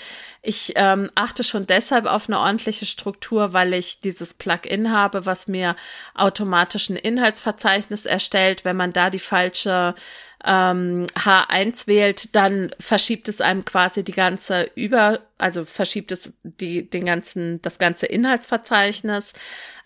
Ich 0.42 0.72
ähm, 0.76 1.10
achte 1.14 1.44
schon 1.44 1.66
deshalb 1.66 2.06
auf 2.06 2.28
eine 2.28 2.38
ordentliche 2.38 2.86
Struktur, 2.86 3.52
weil 3.52 3.74
ich 3.74 4.00
dieses 4.00 4.34
Plugin 4.34 4.92
habe, 4.92 5.26
was 5.26 5.48
mir 5.48 5.76
automatisch 6.14 6.88
ein 6.88 6.96
Inhaltsverzeichnis 6.96 8.06
erstellt. 8.06 8.64
Wenn 8.64 8.76
man 8.76 8.92
da 8.92 9.10
die 9.10 9.18
falsche 9.18 9.94
ähm, 10.44 11.06
H1 11.14 11.86
wählt, 11.86 12.34
dann 12.34 12.74
verschiebt 12.78 13.28
es 13.28 13.40
einem 13.40 13.64
quasi 13.64 14.02
die 14.04 14.12
ganze 14.12 14.70
über, 14.74 15.20
also 15.38 15.64
verschiebt 15.64 16.12
es 16.12 16.32
die, 16.42 16.88
den 16.88 17.04
ganzen, 17.04 17.60
das 17.62 17.78
ganze 17.78 18.06
Inhaltsverzeichnis. 18.06 19.32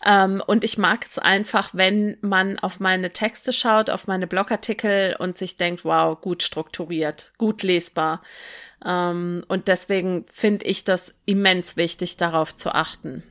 Ähm, 0.06 0.42
und 0.46 0.64
ich 0.64 0.78
mag 0.78 1.04
es 1.06 1.18
einfach, 1.18 1.70
wenn 1.73 2.18
man 2.20 2.58
auf 2.58 2.78
meine 2.78 3.12
Texte 3.12 3.52
schaut, 3.52 3.90
auf 3.90 4.06
meine 4.06 4.26
Blogartikel 4.26 5.16
und 5.18 5.38
sich 5.38 5.56
denkt, 5.56 5.84
wow, 5.84 6.20
gut 6.20 6.42
strukturiert, 6.42 7.32
gut 7.38 7.62
lesbar. 7.62 8.23
Ähm, 8.84 9.44
und 9.49 9.68
deswegen 9.68 10.26
finde 10.32 10.66
ich 10.66 10.84
das 10.84 11.14
immens 11.25 11.76
wichtig, 11.76 12.16
darauf 12.16 12.54
zu 12.54 12.75
achten. 12.75 13.23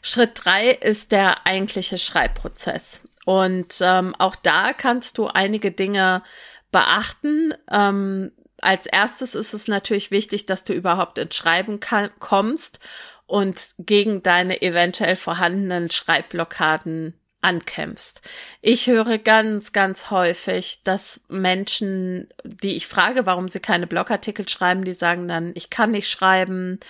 Schritt 0.00 0.32
drei 0.44 0.70
ist 0.70 1.12
der 1.12 1.46
eigentliche 1.46 1.98
Schreibprozess. 1.98 3.02
Und 3.24 3.76
ähm, 3.80 4.14
auch 4.18 4.34
da 4.34 4.72
kannst 4.72 5.18
du 5.18 5.28
einige 5.28 5.70
Dinge 5.70 6.22
beachten. 6.70 7.54
Ähm, 7.70 8.32
als 8.60 8.86
erstes 8.86 9.34
ist 9.34 9.54
es 9.54 9.68
natürlich 9.68 10.10
wichtig, 10.10 10.46
dass 10.46 10.64
du 10.64 10.72
überhaupt 10.72 11.18
ins 11.18 11.34
Schreiben 11.34 11.80
kommst 12.18 12.80
und 13.26 13.74
gegen 13.78 14.22
deine 14.22 14.62
eventuell 14.62 15.16
vorhandenen 15.16 15.90
Schreibblockaden 15.90 17.14
ankämpfst. 17.42 18.22
Ich 18.60 18.86
höre 18.86 19.18
ganz, 19.18 19.72
ganz 19.72 20.10
häufig, 20.10 20.80
dass 20.84 21.24
Menschen, 21.28 22.28
die 22.44 22.76
ich 22.76 22.86
frage, 22.86 23.26
warum 23.26 23.48
sie 23.48 23.60
keine 23.60 23.86
Blogartikel 23.86 24.48
schreiben, 24.48 24.84
die 24.84 24.94
sagen 24.94 25.28
dann, 25.28 25.52
ich 25.54 25.68
kann 25.68 25.90
nicht 25.90 26.08
schreiben 26.08 26.80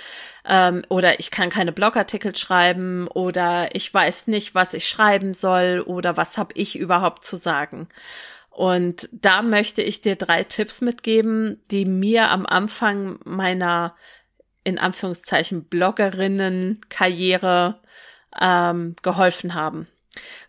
ähm, 0.47 0.85
oder 0.88 1.18
ich 1.18 1.30
kann 1.30 1.50
keine 1.50 1.73
Blogartikel 1.73 2.37
schreiben 2.37 3.09
oder 3.09 3.75
ich 3.75 3.92
weiß 3.92 4.28
nicht, 4.28 4.54
was 4.54 4.75
ich 4.75 4.87
schreiben 4.87 5.35
soll 5.35 5.82
oder 5.85 6.16
was 6.16 6.38
habe 6.38 6.54
ich 6.54 6.78
überhaupt 6.78 7.25
zu 7.25 7.37
sagen. 7.37 7.88
Und 8.50 9.09
da 9.12 9.40
möchte 9.40 9.82
ich 9.82 10.02
dir 10.02 10.16
drei 10.16 10.44
Tipps 10.44 10.82
mitgeben, 10.82 11.62
die 11.71 11.87
mir 11.87 12.30
am 12.30 12.44
Anfang 12.44 13.18
meiner 13.25 13.94
in 14.64 14.78
Anführungszeichen 14.78 15.64
Bloggerinnen-Karriere 15.64 17.80
ähm, 18.40 18.94
geholfen 19.02 19.54
haben. 19.54 19.88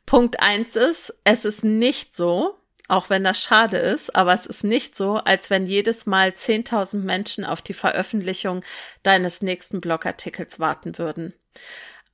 Punkt 0.06 0.40
eins 0.40 0.76
ist, 0.76 1.14
es 1.24 1.46
ist 1.46 1.64
nicht 1.64 2.16
so, 2.16 2.58
auch 2.88 3.10
wenn 3.10 3.24
das 3.24 3.42
schade 3.42 3.78
ist, 3.78 4.16
aber 4.16 4.34
es 4.34 4.46
ist 4.46 4.64
nicht 4.64 4.96
so, 4.96 5.16
als 5.16 5.50
wenn 5.50 5.66
jedes 5.66 6.06
Mal 6.06 6.30
10.000 6.30 6.98
Menschen 6.98 7.46
auf 7.46 7.62
die 7.62 7.74
Veröffentlichung 7.74 8.64
deines 9.04 9.42
nächsten 9.42 9.82
Blogartikels 9.82 10.60
warten 10.60 10.98
würden. 10.98 11.34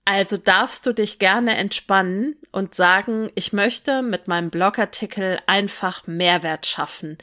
Also 0.06 0.38
darfst 0.38 0.86
du 0.86 0.94
dich 0.94 1.20
gerne 1.20 1.56
entspannen 1.56 2.36
und 2.52 2.74
sagen, 2.74 3.32
ich 3.36 3.54
möchte 3.54 4.02
mit 4.02 4.28
meinem 4.28 4.50
Blogartikel 4.50 5.40
einfach 5.46 6.08
Mehrwert 6.08 6.66
schaffen. 6.66 7.18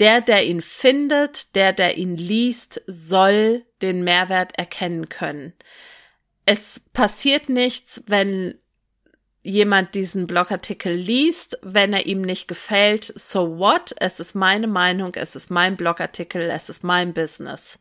Der, 0.00 0.20
der 0.20 0.44
ihn 0.44 0.60
findet, 0.60 1.54
der, 1.54 1.72
der 1.72 1.96
ihn 1.96 2.16
liest, 2.16 2.82
soll 2.86 3.64
den 3.82 4.02
Mehrwert 4.02 4.58
erkennen 4.58 5.08
können. 5.08 5.52
Es 6.46 6.80
passiert 6.92 7.48
nichts, 7.48 8.02
wenn 8.06 8.58
jemand 9.44 9.94
diesen 9.94 10.26
Blogartikel 10.26 10.92
liest, 10.92 11.58
wenn 11.62 11.92
er 11.92 12.06
ihm 12.06 12.22
nicht 12.22 12.48
gefällt, 12.48 13.12
so 13.14 13.58
what? 13.58 13.94
Es 13.98 14.18
ist 14.18 14.34
meine 14.34 14.66
Meinung, 14.66 15.14
es 15.14 15.36
ist 15.36 15.50
mein 15.50 15.76
Blogartikel, 15.76 16.50
es 16.50 16.68
ist 16.68 16.82
mein 16.82 17.12
Business. 17.12 17.78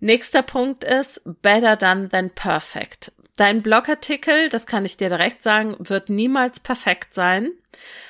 Nächster 0.00 0.42
Punkt 0.42 0.82
ist 0.82 1.20
better 1.42 1.76
done 1.76 2.08
than 2.08 2.30
perfect. 2.30 3.12
Dein 3.36 3.62
Blogartikel, 3.62 4.48
das 4.48 4.66
kann 4.66 4.86
ich 4.86 4.96
dir 4.96 5.10
direkt 5.10 5.42
sagen, 5.42 5.76
wird 5.78 6.08
niemals 6.08 6.58
perfekt 6.60 7.12
sein. 7.12 7.50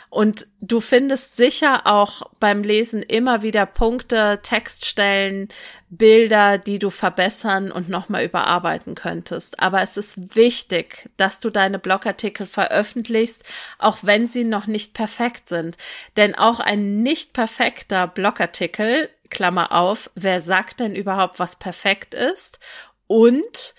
Und 0.09 0.47
du 0.61 0.81
findest 0.81 1.37
sicher 1.37 1.83
auch 1.85 2.23
beim 2.39 2.63
Lesen 2.63 3.03
immer 3.03 3.43
wieder 3.43 3.67
Punkte, 3.67 4.39
Textstellen, 4.41 5.49
Bilder, 5.91 6.59
die 6.59 6.79
du 6.79 6.91
verbessern 6.91 7.73
und 7.73 7.89
nochmal 7.89 8.25
überarbeiten 8.25 8.95
könntest. 8.95 9.59
Aber 9.59 9.83
es 9.83 9.97
ist 9.97 10.37
wichtig, 10.37 11.11
dass 11.17 11.41
du 11.41 11.51
deine 11.51 11.81
Blogartikel 11.81 12.47
veröffentlichst, 12.47 13.43
auch 13.79 13.99
wenn 14.03 14.29
sie 14.29 14.45
noch 14.45 14.69
nicht 14.69 14.95
perfekt 14.95 15.49
sind. 15.49 15.77
Denn 16.17 16.37
auch 16.37 16.61
ein 16.61 17.03
nicht 17.03 17.33
perfekter 17.33 18.07
Blogartikel, 18.07 19.11
Klammer 19.29 19.73
auf, 19.73 20.09
wer 20.15 20.41
sagt 20.41 20.79
denn 20.79 20.95
überhaupt, 20.95 21.41
was 21.41 21.57
perfekt 21.57 22.15
ist? 22.15 22.61
Und 23.09 23.75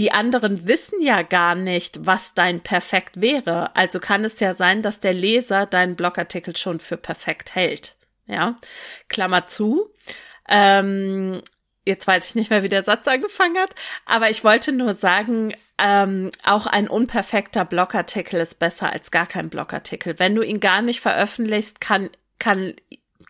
die 0.00 0.12
anderen 0.12 0.66
wissen 0.66 1.02
ja 1.02 1.20
gar 1.20 1.54
nicht, 1.54 2.06
was 2.06 2.32
dein 2.32 2.62
perfekt 2.62 3.20
wäre. 3.20 3.76
Also 3.76 4.00
kann 4.00 4.24
es 4.24 4.40
ja 4.40 4.54
sein, 4.54 4.80
dass 4.80 4.98
der 4.98 5.12
Leser 5.12 5.66
deinen 5.66 5.94
Blogartikel 5.94 6.56
schon 6.56 6.80
für 6.80 6.96
perfekt 6.96 7.54
hält. 7.54 7.96
Ja, 8.24 8.58
Klammer 9.10 9.46
zu. 9.46 9.90
Ähm, 10.48 11.42
jetzt 11.84 12.06
weiß 12.06 12.30
ich 12.30 12.34
nicht 12.34 12.48
mehr, 12.48 12.62
wie 12.62 12.70
der 12.70 12.82
Satz 12.82 13.06
angefangen 13.08 13.58
hat, 13.58 13.74
aber 14.06 14.30
ich 14.30 14.42
wollte 14.42 14.72
nur 14.72 14.94
sagen, 14.94 15.52
ähm, 15.76 16.30
auch 16.44 16.64
ein 16.64 16.88
unperfekter 16.88 17.66
Blogartikel 17.66 18.40
ist 18.40 18.58
besser 18.58 18.90
als 18.90 19.10
gar 19.10 19.26
kein 19.26 19.50
Blogartikel. 19.50 20.18
Wenn 20.18 20.34
du 20.34 20.40
ihn 20.40 20.60
gar 20.60 20.80
nicht 20.80 21.00
veröffentlichst, 21.00 21.82
kann, 21.82 22.08
kann 22.38 22.72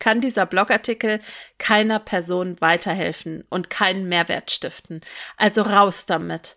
kann 0.01 0.21
dieser 0.21 0.47
Blogartikel 0.47 1.21
keiner 1.59 2.01
Person 2.01 2.61
weiterhelfen 2.61 3.45
und 3.49 3.71
keinen 3.71 4.09
Mehrwert 4.09 4.51
stiften. 4.51 5.01
Also 5.37 5.63
raus 5.63 6.07
damit. 6.07 6.57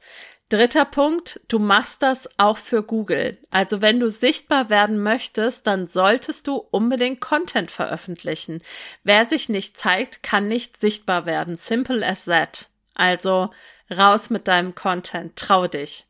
Dritter 0.50 0.86
Punkt, 0.86 1.42
du 1.48 1.58
machst 1.58 2.04
das 2.04 2.30
auch 2.38 2.58
für 2.58 2.84
Google. 2.84 3.40
Also 3.50 3.82
wenn 3.82 4.00
du 4.00 4.10
sichtbar 4.10 4.70
werden 4.70 5.02
möchtest, 5.02 5.66
dann 5.66 5.88
solltest 5.88 6.48
du 6.48 6.58
unbedingt 6.58 7.22
Content 7.22 7.72
veröffentlichen. 7.72 8.62
Wer 9.04 9.26
sich 9.26 9.50
nicht 9.50 9.78
zeigt, 9.78 10.22
kann 10.22 10.48
nicht 10.48 10.80
sichtbar 10.80 11.26
werden. 11.26 11.58
Simple 11.58 12.06
as 12.06 12.26
that. 12.26 12.70
Also 12.94 13.50
raus 13.90 14.30
mit 14.30 14.48
deinem 14.48 14.76
Content. 14.76 15.36
Trau 15.36 15.66
dich. 15.66 16.06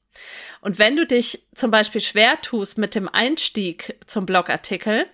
Und 0.62 0.80
wenn 0.80 0.96
du 0.96 1.06
dich 1.06 1.46
zum 1.54 1.72
Beispiel 1.72 2.02
schwer 2.02 2.40
tust 2.42 2.78
mit 2.78 2.96
dem 2.96 3.10
Einstieg 3.10 4.00
zum 4.06 4.26
Blogartikel, 4.26 5.06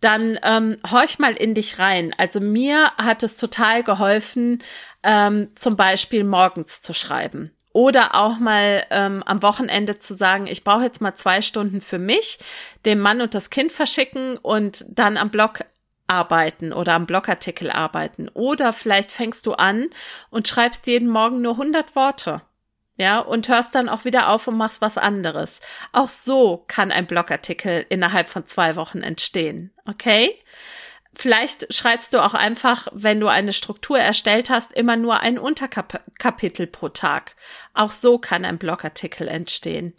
dann 0.00 0.38
ähm, 0.42 0.78
horch 0.90 1.18
mal 1.18 1.34
in 1.34 1.54
dich 1.54 1.78
rein. 1.78 2.14
Also 2.18 2.40
mir 2.40 2.92
hat 2.98 3.22
es 3.22 3.36
total 3.36 3.82
geholfen, 3.82 4.62
ähm, 5.02 5.48
zum 5.54 5.76
Beispiel 5.76 6.24
morgens 6.24 6.82
zu 6.82 6.92
schreiben 6.92 7.52
oder 7.72 8.14
auch 8.14 8.38
mal 8.38 8.84
ähm, 8.90 9.22
am 9.24 9.42
Wochenende 9.42 9.98
zu 9.98 10.14
sagen, 10.14 10.46
ich 10.46 10.64
brauche 10.64 10.82
jetzt 10.82 11.00
mal 11.00 11.14
zwei 11.14 11.42
Stunden 11.42 11.80
für 11.80 11.98
mich, 11.98 12.38
dem 12.84 13.00
Mann 13.00 13.20
und 13.20 13.34
das 13.34 13.50
Kind 13.50 13.72
verschicken 13.72 14.36
und 14.36 14.84
dann 14.88 15.16
am 15.16 15.30
Blog 15.30 15.60
arbeiten 16.06 16.72
oder 16.72 16.94
am 16.94 17.06
Blogartikel 17.06 17.70
arbeiten. 17.70 18.28
Oder 18.28 18.72
vielleicht 18.72 19.12
fängst 19.12 19.46
du 19.46 19.54
an 19.54 19.86
und 20.30 20.46
schreibst 20.46 20.86
jeden 20.86 21.08
Morgen 21.08 21.40
nur 21.40 21.52
100 21.52 21.96
Worte. 21.96 22.42
Ja, 23.02 23.18
und 23.18 23.48
hörst 23.48 23.74
dann 23.74 23.88
auch 23.88 24.04
wieder 24.04 24.28
auf 24.28 24.46
und 24.46 24.56
machst 24.56 24.80
was 24.80 24.96
anderes. 24.96 25.58
Auch 25.90 26.06
so 26.06 26.62
kann 26.68 26.92
ein 26.92 27.08
Blogartikel 27.08 27.84
innerhalb 27.88 28.28
von 28.28 28.46
zwei 28.46 28.76
Wochen 28.76 29.02
entstehen. 29.02 29.72
Okay? 29.86 30.30
Vielleicht 31.12 31.74
schreibst 31.74 32.14
du 32.14 32.24
auch 32.24 32.34
einfach, 32.34 32.86
wenn 32.92 33.18
du 33.18 33.26
eine 33.26 33.52
Struktur 33.52 33.98
erstellt 33.98 34.50
hast, 34.50 34.72
immer 34.72 34.94
nur 34.94 35.18
ein 35.18 35.36
Unterkapitel 35.36 36.68
pro 36.68 36.90
Tag. 36.90 37.34
Auch 37.74 37.90
so 37.90 38.18
kann 38.18 38.44
ein 38.44 38.58
Blogartikel 38.58 39.26
entstehen. 39.26 39.94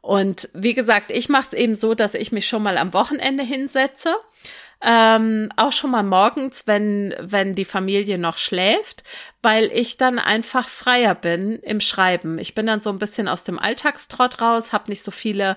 Und 0.00 0.48
wie 0.54 0.74
gesagt, 0.74 1.10
ich 1.10 1.28
mache 1.28 1.46
es 1.46 1.52
eben 1.54 1.74
so, 1.74 1.96
dass 1.96 2.14
ich 2.14 2.30
mich 2.30 2.46
schon 2.46 2.62
mal 2.62 2.78
am 2.78 2.94
Wochenende 2.94 3.42
hinsetze 3.42 4.14
ähm, 4.86 5.50
auch 5.56 5.72
schon 5.72 5.90
mal 5.90 6.02
morgens, 6.02 6.66
wenn, 6.66 7.14
wenn 7.18 7.54
die 7.54 7.64
Familie 7.64 8.18
noch 8.18 8.36
schläft, 8.36 9.02
weil 9.42 9.70
ich 9.72 9.96
dann 9.96 10.18
einfach 10.18 10.68
freier 10.68 11.14
bin 11.14 11.58
im 11.60 11.80
Schreiben. 11.80 12.38
Ich 12.38 12.54
bin 12.54 12.66
dann 12.66 12.80
so 12.80 12.90
ein 12.90 12.98
bisschen 12.98 13.26
aus 13.26 13.44
dem 13.44 13.58
Alltagstrott 13.58 14.42
raus, 14.42 14.72
habe 14.72 14.90
nicht 14.90 15.02
so 15.02 15.10
viele 15.10 15.56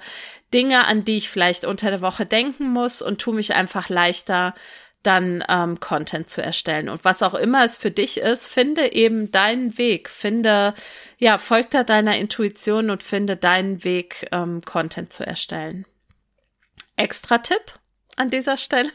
Dinge, 0.53 0.88
an 0.88 1.03
die 1.03 1.17
ich 1.17 1.29
vielleicht 1.29 1.65
unter 1.65 1.91
der 1.91 2.01
Woche 2.01 2.25
denken 2.25 2.69
muss 2.69 3.01
und 3.01 3.19
tu 3.19 3.34
mich 3.34 3.53
einfach 3.53 3.89
leichter 3.89 4.55
dann 5.03 5.43
ähm, 5.48 5.79
Content 5.79 6.29
zu 6.29 6.41
erstellen. 6.41 6.89
Und 6.89 7.05
was 7.05 7.22
auch 7.22 7.34
immer 7.34 7.63
es 7.63 7.77
für 7.77 7.91
dich 7.91 8.17
ist, 8.17 8.48
finde 8.48 8.93
eben 8.93 9.31
deinen 9.31 9.77
Weg. 9.77 10.10
Finde, 10.10 10.74
ja, 11.17 11.38
folg 11.38 11.69
da 11.72 11.84
deiner 11.84 12.17
Intuition 12.17 12.89
und 12.89 13.03
finde 13.03 13.36
deinen 13.36 13.84
Weg, 13.84 14.27
ähm, 14.31 14.62
Content 14.62 15.12
zu 15.13 15.25
erstellen. 15.25 15.86
Extra 16.96 17.38
Tipp 17.39 17.79
an 18.15 18.29
dieser 18.29 18.57
Stelle. 18.57 18.91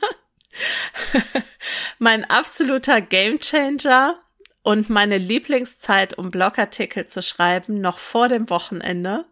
mein 1.99 2.29
absoluter 2.29 3.01
Gamechanger 3.01 4.17
und 4.63 4.91
meine 4.91 5.19
Lieblingszeit, 5.19 6.17
um 6.17 6.31
Blogartikel 6.31 7.07
zu 7.07 7.23
schreiben, 7.23 7.81
noch 7.81 7.99
vor 7.99 8.29
dem 8.29 8.49
Wochenende, 8.49 9.25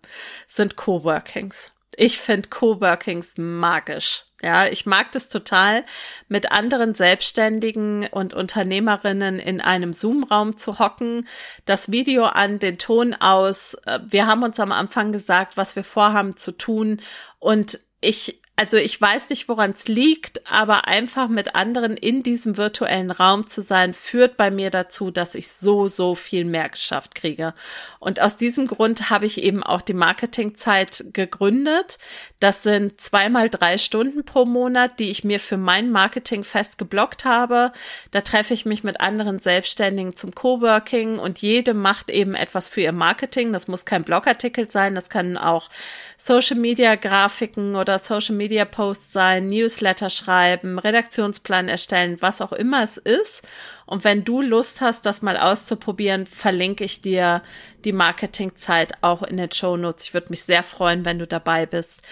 sind 0.49 0.77
Coworkings. 0.77 1.73
Ich 1.97 2.19
finde 2.19 2.49
Coworkings 2.49 3.35
magisch. 3.37 4.25
Ja, 4.43 4.67
ich 4.67 4.87
mag 4.87 5.13
das 5.13 5.29
total, 5.29 5.85
mit 6.29 6.51
anderen 6.51 6.95
Selbstständigen 6.95 8.07
und 8.11 8.33
Unternehmerinnen 8.33 9.39
in 9.39 9.61
einem 9.61 9.93
Zoom-Raum 9.93 10.57
zu 10.57 10.79
hocken, 10.79 11.29
das 11.67 11.93
Video 11.93 12.25
an, 12.25 12.59
den 12.59 12.79
Ton 12.79 13.13
aus. 13.15 13.77
Wir 14.07 14.27
haben 14.27 14.43
uns 14.43 14.59
am 14.59 14.73
Anfang 14.73 15.13
gesagt, 15.13 15.59
was 15.59 15.77
wir 15.77 15.85
vorhaben 15.85 16.37
zu 16.37 16.53
tun. 16.53 17.01
Und 17.39 17.81
ich 18.01 18.41
also 18.61 18.77
ich 18.77 19.01
weiß 19.01 19.31
nicht, 19.31 19.49
woran 19.49 19.71
es 19.71 19.89
liegt, 19.89 20.47
aber 20.47 20.87
einfach 20.87 21.29
mit 21.29 21.55
anderen 21.55 21.97
in 21.97 22.23
diesem 22.23 22.59
virtuellen 22.59 23.11
Raum 23.11 23.47
zu 23.47 23.63
sein, 23.63 23.95
führt 23.95 24.37
bei 24.37 24.51
mir 24.51 24.69
dazu, 24.69 25.11
dass 25.11 25.35
ich 25.35 25.51
so, 25.51 25.89
so 25.89 26.15
viel 26.15 26.45
mehr 26.45 26.69
geschafft 26.69 27.15
kriege. 27.15 27.55
Und 28.01 28.21
aus 28.21 28.37
diesem 28.37 28.67
Grund 28.67 29.09
habe 29.09 29.25
ich 29.25 29.43
eben 29.43 29.63
auch 29.63 29.81
die 29.81 29.95
Marketingzeit 29.95 31.05
gegründet. 31.15 31.97
Das 32.39 32.63
sind 32.63 33.01
zweimal 33.01 33.49
drei 33.49 33.79
Stunden 33.79 34.27
pro 34.27 34.45
Monat, 34.45 34.99
die 34.99 35.11
ich 35.11 35.25
mir 35.25 35.41
für 35.41 35.57
mein 35.57 35.91
Marketing 35.91 36.45
fest 36.45 36.77
geblockt 36.77 37.25
habe. 37.25 37.73
Da 38.11 38.21
treffe 38.21 38.53
ich 38.53 38.67
mich 38.67 38.85
mit 38.85 39.01
anderen 39.01 39.39
Selbstständigen 39.39 40.15
zum 40.15 40.35
Coworking 40.35 41.19
und 41.19 41.39
jede 41.39 41.73
macht 41.73 42.11
eben 42.11 42.35
etwas 42.35 42.69
für 42.69 42.83
ihr 42.83 42.93
Marketing. 42.93 43.55
Das 43.55 43.69
muss 43.69 43.87
kein 43.87 44.05
Blogartikel 44.05 44.71
sein, 44.71 44.95
das 44.95 45.09
kann 45.09 45.39
auch 45.39 45.71
Social 46.19 46.59
Media 46.59 46.97
Grafiken 46.97 47.75
oder 47.75 47.99
Social 47.99 48.35
Media 48.35 48.50
Media 48.51 48.65
Posts 48.65 49.13
sein, 49.13 49.47
Newsletter 49.47 50.11
schreiben, 50.11 50.81
Redaktionsplan 50.81 51.69
erstellen, 51.69 52.17
was 52.19 52.41
auch 52.41 52.53
immer 52.53 52.83
es 52.83 52.97
ist. 52.97 53.43
Und 53.87 54.03
wenn 54.03 54.25
du 54.25 54.43
Lust 54.43 54.81
hast, 54.81 55.07
das 55.07 55.23
mal 55.23 55.37
auszuprobieren, 55.37 56.27
verlinke 56.27 56.83
ich 56.83 57.01
dir 57.01 57.45
die 57.85 57.93
Marketingzeit 57.93 58.95
auch 59.03 59.23
in 59.23 59.37
den 59.37 59.53
Show 59.53 59.77
Notes. 59.77 60.03
Ich 60.03 60.15
würde 60.15 60.31
mich 60.31 60.43
sehr 60.43 60.65
freuen, 60.65 61.05
wenn 61.05 61.21
du 61.21 61.29
dabei 61.29 61.65
bist. 61.65 62.03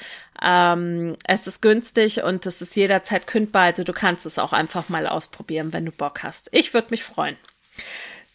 Ähm, 0.41 1.17
es 1.25 1.49
ist 1.49 1.61
günstig 1.61 2.23
und 2.23 2.47
es 2.47 2.63
ist 2.63 2.77
jederzeit 2.77 3.27
kündbar, 3.27 3.65
also 3.65 3.83
du 3.83 3.93
kannst 3.93 4.25
es 4.25 4.39
auch 4.39 4.53
einfach 4.53 4.89
mal 4.89 5.09
ausprobieren, 5.09 5.73
wenn 5.73 5.87
du 5.87 5.91
Bock 5.91 6.23
hast. 6.23 6.51
Ich 6.53 6.73
würde 6.73 6.87
mich 6.91 7.03
freuen. 7.03 7.37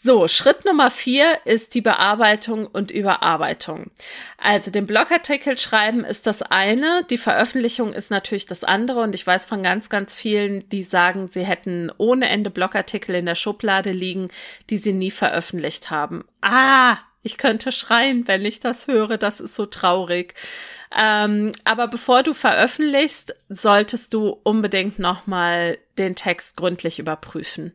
So, 0.06 0.28
Schritt 0.28 0.66
Nummer 0.66 0.92
vier 0.92 1.40
ist 1.46 1.76
die 1.76 1.82
Bearbeitung 1.82 2.68
und 2.68 2.92
Überarbeitung. 2.92 3.90
Also 4.38 4.70
den 4.70 4.86
Blogartikel 4.86 5.58
schreiben 5.58 6.04
ist 6.04 6.28
das 6.28 6.42
eine, 6.42 7.06
die 7.10 7.18
Veröffentlichung 7.18 7.94
ist 7.94 8.12
natürlich 8.12 8.46
das 8.46 8.66
andere 8.66 9.00
und 9.00 9.16
ich 9.16 9.26
weiß 9.26 9.46
von 9.46 9.64
ganz, 9.64 9.88
ganz 9.88 10.14
vielen, 10.14 10.68
die 10.68 10.84
sagen, 10.84 11.30
sie 11.32 11.46
hätten 11.46 11.90
ohne 11.98 12.28
Ende 12.28 12.50
Blogartikel 12.50 13.16
in 13.16 13.26
der 13.26 13.36
Schublade 13.36 13.94
liegen, 13.94 14.28
die 14.70 14.78
sie 14.78 14.92
nie 14.92 15.10
veröffentlicht 15.10 15.90
haben. 15.90 16.26
Ah, 16.42 16.98
ich 17.22 17.38
könnte 17.38 17.72
schreien, 17.72 18.28
wenn 18.28 18.44
ich 18.44 18.60
das 18.60 18.88
höre, 18.88 19.18
das 19.18 19.40
ist 19.40 19.56
so 19.56 19.66
traurig. 19.66 20.36
Ähm, 20.98 21.52
aber 21.64 21.88
bevor 21.88 22.24
du 22.24 22.34
veröffentlichst, 22.34 23.36
solltest 23.50 24.14
du 24.14 24.38
unbedingt 24.44 25.00
nochmal 25.00 25.78
den 25.98 26.16
Text 26.16 26.58
gründlich 26.58 27.00
überprüfen. 27.00 27.74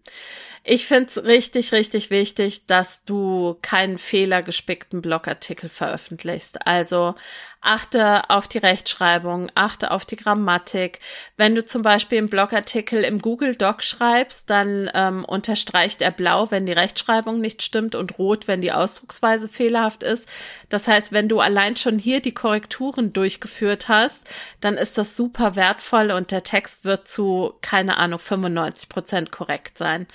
Ich 0.70 0.86
find's 0.86 1.16
richtig, 1.16 1.72
richtig 1.72 2.10
wichtig, 2.10 2.66
dass 2.66 3.04
du 3.04 3.56
keinen 3.62 3.96
fehlergespickten 3.96 5.00
Blogartikel 5.00 5.70
veröffentlichst. 5.70 6.66
Also 6.66 7.14
achte 7.60 8.28
auf 8.28 8.48
die 8.48 8.58
Rechtschreibung, 8.58 9.50
achte 9.54 9.90
auf 9.90 10.04
die 10.04 10.16
Grammatik. 10.16 11.00
Wenn 11.36 11.54
du 11.54 11.64
zum 11.64 11.82
Beispiel 11.82 12.18
einen 12.18 12.28
Blogartikel 12.28 13.02
im 13.02 13.18
Google 13.18 13.54
Doc 13.54 13.82
schreibst, 13.82 14.50
dann 14.50 14.90
ähm, 14.94 15.24
unterstreicht 15.24 16.02
er 16.02 16.10
blau, 16.10 16.50
wenn 16.50 16.66
die 16.66 16.72
Rechtschreibung 16.72 17.40
nicht 17.40 17.62
stimmt 17.62 17.94
und 17.94 18.18
rot, 18.18 18.46
wenn 18.46 18.60
die 18.60 18.72
Ausdrucksweise 18.72 19.48
fehlerhaft 19.48 20.02
ist. 20.02 20.28
Das 20.68 20.86
heißt, 20.86 21.12
wenn 21.12 21.28
du 21.28 21.40
allein 21.40 21.76
schon 21.76 21.98
hier 21.98 22.20
die 22.20 22.34
Korrekturen 22.34 23.07
durchgeführt 23.12 23.88
hast, 23.88 24.28
dann 24.60 24.76
ist 24.76 24.98
das 24.98 25.16
super 25.16 25.56
wertvoll 25.56 26.10
und 26.10 26.30
der 26.30 26.42
Text 26.42 26.84
wird 26.84 27.08
zu, 27.08 27.54
keine 27.60 27.96
Ahnung, 27.96 28.18
95 28.18 28.88
Prozent 28.88 29.32
korrekt 29.32 29.78
sein. 29.78 30.06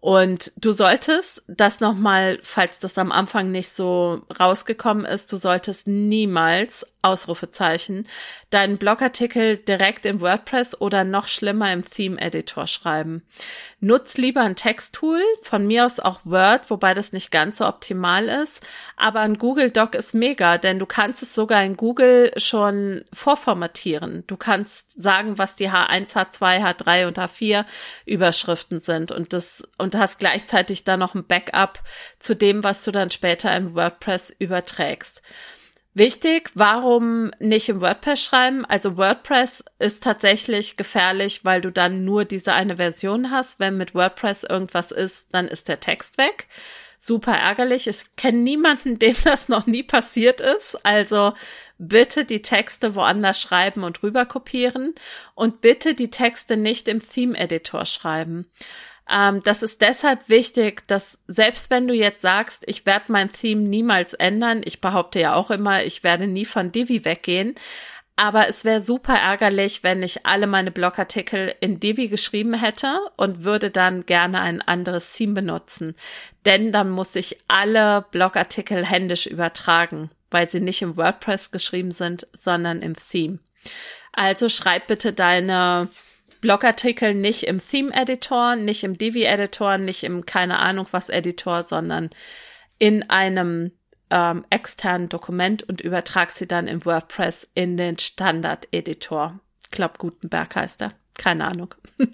Und 0.00 0.52
du 0.56 0.72
solltest 0.72 1.42
das 1.46 1.80
nochmal, 1.80 2.38
falls 2.42 2.78
das 2.78 2.96
am 2.96 3.12
Anfang 3.12 3.50
nicht 3.50 3.68
so 3.70 4.22
rausgekommen 4.40 5.04
ist, 5.04 5.30
du 5.30 5.36
solltest 5.36 5.86
niemals 5.86 6.86
Ausrufezeichen, 7.02 8.06
deinen 8.50 8.76
Blogartikel 8.76 9.56
direkt 9.56 10.04
in 10.04 10.20
WordPress 10.20 10.78
oder 10.80 11.04
noch 11.04 11.28
schlimmer 11.28 11.72
im 11.72 11.88
Theme-Editor 11.88 12.66
schreiben. 12.66 13.22
Nutz 13.80 14.18
lieber 14.18 14.42
ein 14.42 14.56
Texttool, 14.56 15.22
von 15.42 15.66
mir 15.66 15.86
aus 15.86 15.98
auch 15.98 16.20
Word, 16.24 16.68
wobei 16.68 16.92
das 16.92 17.14
nicht 17.14 17.30
ganz 17.30 17.56
so 17.58 17.66
optimal 17.66 18.26
ist, 18.26 18.60
aber 18.96 19.20
ein 19.20 19.38
Google 19.38 19.70
Doc 19.70 19.94
ist 19.94 20.12
mega, 20.12 20.58
denn 20.58 20.78
du 20.78 20.84
kannst 20.84 21.22
es 21.22 21.34
sogar 21.34 21.64
in 21.64 21.78
Google 21.78 22.32
schon 22.36 23.02
vorformatieren. 23.14 24.24
Du 24.26 24.36
kannst 24.36 24.86
sagen, 25.00 25.38
was 25.38 25.56
die 25.56 25.70
H1, 25.70 26.12
H2, 26.12 26.62
H3 26.62 27.06
und 27.06 27.18
H4 27.18 27.64
Überschriften 28.04 28.80
sind 28.80 29.10
und 29.10 29.32
das, 29.32 29.62
und 29.78 29.89
hast 29.96 30.18
gleichzeitig 30.18 30.84
dann 30.84 31.00
noch 31.00 31.14
ein 31.14 31.26
Backup 31.26 31.82
zu 32.18 32.34
dem, 32.34 32.64
was 32.64 32.84
du 32.84 32.90
dann 32.90 33.10
später 33.10 33.54
in 33.56 33.74
WordPress 33.74 34.34
überträgst. 34.38 35.22
Wichtig, 35.92 36.50
warum 36.54 37.32
nicht 37.40 37.68
im 37.68 37.80
WordPress 37.80 38.22
schreiben? 38.22 38.64
Also 38.64 38.96
WordPress 38.96 39.64
ist 39.80 40.04
tatsächlich 40.04 40.76
gefährlich, 40.76 41.44
weil 41.44 41.60
du 41.60 41.72
dann 41.72 42.04
nur 42.04 42.24
diese 42.24 42.52
eine 42.52 42.76
Version 42.76 43.32
hast. 43.32 43.58
Wenn 43.58 43.76
mit 43.76 43.94
WordPress 43.94 44.44
irgendwas 44.44 44.92
ist, 44.92 45.28
dann 45.32 45.48
ist 45.48 45.68
der 45.68 45.80
Text 45.80 46.16
weg. 46.16 46.46
Super 47.00 47.32
ärgerlich. 47.32 47.88
Ich 47.88 48.04
kenne 48.16 48.38
niemanden, 48.38 48.98
dem 49.00 49.16
das 49.24 49.48
noch 49.48 49.66
nie 49.66 49.82
passiert 49.82 50.40
ist. 50.40 50.78
Also 50.84 51.32
bitte 51.78 52.24
die 52.24 52.42
Texte 52.42 52.94
woanders 52.94 53.40
schreiben 53.40 53.82
und 53.82 54.02
rüber 54.04 54.26
kopieren 54.26 54.94
und 55.34 55.60
bitte 55.60 55.94
die 55.94 56.10
Texte 56.10 56.56
nicht 56.56 56.86
im 56.86 57.00
Theme-Editor 57.06 57.84
schreiben. 57.84 58.46
Ähm, 59.10 59.42
das 59.42 59.62
ist 59.62 59.80
deshalb 59.80 60.28
wichtig, 60.28 60.86
dass 60.86 61.18
selbst 61.26 61.70
wenn 61.70 61.88
du 61.88 61.94
jetzt 61.94 62.22
sagst, 62.22 62.62
ich 62.66 62.86
werde 62.86 63.06
mein 63.08 63.32
Theme 63.32 63.62
niemals 63.62 64.14
ändern, 64.14 64.62
ich 64.64 64.80
behaupte 64.80 65.18
ja 65.18 65.34
auch 65.34 65.50
immer, 65.50 65.82
ich 65.82 66.04
werde 66.04 66.26
nie 66.26 66.44
von 66.44 66.70
Divi 66.70 67.04
weggehen, 67.04 67.54
aber 68.14 68.48
es 68.48 68.64
wäre 68.64 68.80
super 68.80 69.14
ärgerlich, 69.14 69.82
wenn 69.82 70.02
ich 70.02 70.26
alle 70.26 70.46
meine 70.46 70.70
Blogartikel 70.70 71.54
in 71.60 71.80
Divi 71.80 72.08
geschrieben 72.08 72.52
hätte 72.54 73.00
und 73.16 73.44
würde 73.44 73.70
dann 73.70 74.04
gerne 74.04 74.42
ein 74.42 74.60
anderes 74.60 75.12
Theme 75.14 75.32
benutzen. 75.32 75.96
Denn 76.44 76.70
dann 76.70 76.90
muss 76.90 77.16
ich 77.16 77.38
alle 77.48 78.04
Blogartikel 78.10 78.84
händisch 78.84 79.26
übertragen, 79.26 80.10
weil 80.30 80.48
sie 80.48 80.60
nicht 80.60 80.82
im 80.82 80.98
WordPress 80.98 81.50
geschrieben 81.50 81.92
sind, 81.92 82.26
sondern 82.38 82.82
im 82.82 82.94
Theme. 82.94 83.38
Also 84.12 84.50
schreib 84.50 84.86
bitte 84.86 85.14
deine 85.14 85.88
Blogartikel 86.40 87.14
nicht 87.14 87.44
im 87.44 87.60
Theme-Editor, 87.60 88.56
nicht 88.56 88.84
im 88.84 88.96
Divi-Editor, 88.96 89.78
nicht 89.78 90.04
im 90.04 90.26
keine 90.26 90.58
Ahnung 90.58 90.86
was 90.90 91.08
Editor, 91.08 91.62
sondern 91.62 92.10
in 92.78 93.08
einem 93.10 93.72
ähm, 94.10 94.44
externen 94.50 95.08
Dokument 95.08 95.62
und 95.62 95.80
übertrag 95.80 96.30
sie 96.30 96.48
dann 96.48 96.66
in 96.66 96.84
WordPress 96.84 97.48
in 97.54 97.76
den 97.76 97.98
Standard-Editor. 97.98 99.38
Ich 99.62 99.70
glaube, 99.70 99.94
Gutenberg 99.98 100.56
heißt 100.56 100.82
er. 100.82 100.92
Keine 101.20 101.48
Ahnung. 101.48 101.74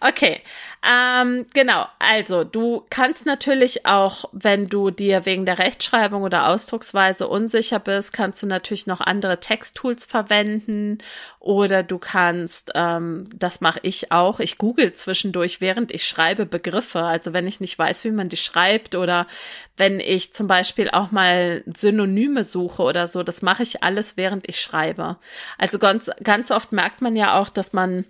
okay, 0.00 0.40
ähm, 0.82 1.46
genau. 1.54 1.86
Also 2.00 2.42
du 2.42 2.84
kannst 2.90 3.26
natürlich 3.26 3.86
auch, 3.86 4.24
wenn 4.32 4.66
du 4.66 4.90
dir 4.90 5.24
wegen 5.24 5.46
der 5.46 5.60
Rechtschreibung 5.60 6.24
oder 6.24 6.48
Ausdrucksweise 6.48 7.28
unsicher 7.28 7.78
bist, 7.78 8.12
kannst 8.12 8.42
du 8.42 8.48
natürlich 8.48 8.88
noch 8.88 9.00
andere 9.00 9.38
Texttools 9.38 10.04
verwenden 10.04 10.98
oder 11.38 11.84
du 11.84 11.98
kannst, 11.98 12.72
ähm, 12.74 13.28
das 13.32 13.60
mache 13.60 13.78
ich 13.84 14.10
auch, 14.10 14.40
ich 14.40 14.58
google 14.58 14.92
zwischendurch, 14.94 15.60
während 15.60 15.92
ich 15.92 16.04
schreibe, 16.04 16.44
Begriffe. 16.44 17.04
Also 17.04 17.32
wenn 17.32 17.46
ich 17.46 17.60
nicht 17.60 17.78
weiß, 17.78 18.02
wie 18.02 18.10
man 18.10 18.28
die 18.28 18.36
schreibt 18.36 18.96
oder 18.96 19.28
wenn 19.76 20.00
ich 20.00 20.32
zum 20.32 20.48
Beispiel 20.48 20.90
auch 20.90 21.12
mal 21.12 21.62
Synonyme 21.72 22.42
suche 22.42 22.82
oder 22.82 23.06
so, 23.06 23.22
das 23.22 23.42
mache 23.42 23.62
ich 23.62 23.84
alles, 23.84 24.16
während 24.16 24.48
ich 24.48 24.60
schreibe. 24.60 25.18
Also 25.56 25.78
ganz, 25.78 26.10
ganz 26.24 26.50
oft 26.50 26.72
merkt 26.72 27.00
man 27.00 27.14
ja 27.14 27.38
auch, 27.38 27.48
dass 27.48 27.72
man 27.72 28.04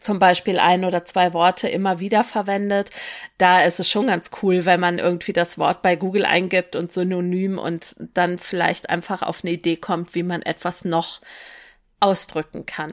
zum 0.00 0.18
Beispiel 0.18 0.58
ein 0.58 0.84
oder 0.84 1.04
zwei 1.04 1.32
Worte 1.32 1.68
immer 1.68 2.00
wieder 2.00 2.24
verwendet, 2.24 2.90
da 3.38 3.62
ist 3.62 3.80
es 3.80 3.88
schon 3.88 4.06
ganz 4.06 4.30
cool, 4.42 4.64
wenn 4.64 4.80
man 4.80 4.98
irgendwie 4.98 5.32
das 5.32 5.58
Wort 5.58 5.82
bei 5.82 5.96
Google 5.96 6.24
eingibt 6.24 6.76
und 6.76 6.90
synonym 6.90 7.58
und 7.58 7.96
dann 8.14 8.38
vielleicht 8.38 8.90
einfach 8.90 9.22
auf 9.22 9.44
eine 9.44 9.52
Idee 9.52 9.76
kommt, 9.76 10.14
wie 10.14 10.22
man 10.22 10.42
etwas 10.42 10.84
noch 10.84 11.20
ausdrücken 12.00 12.66
kann. 12.66 12.92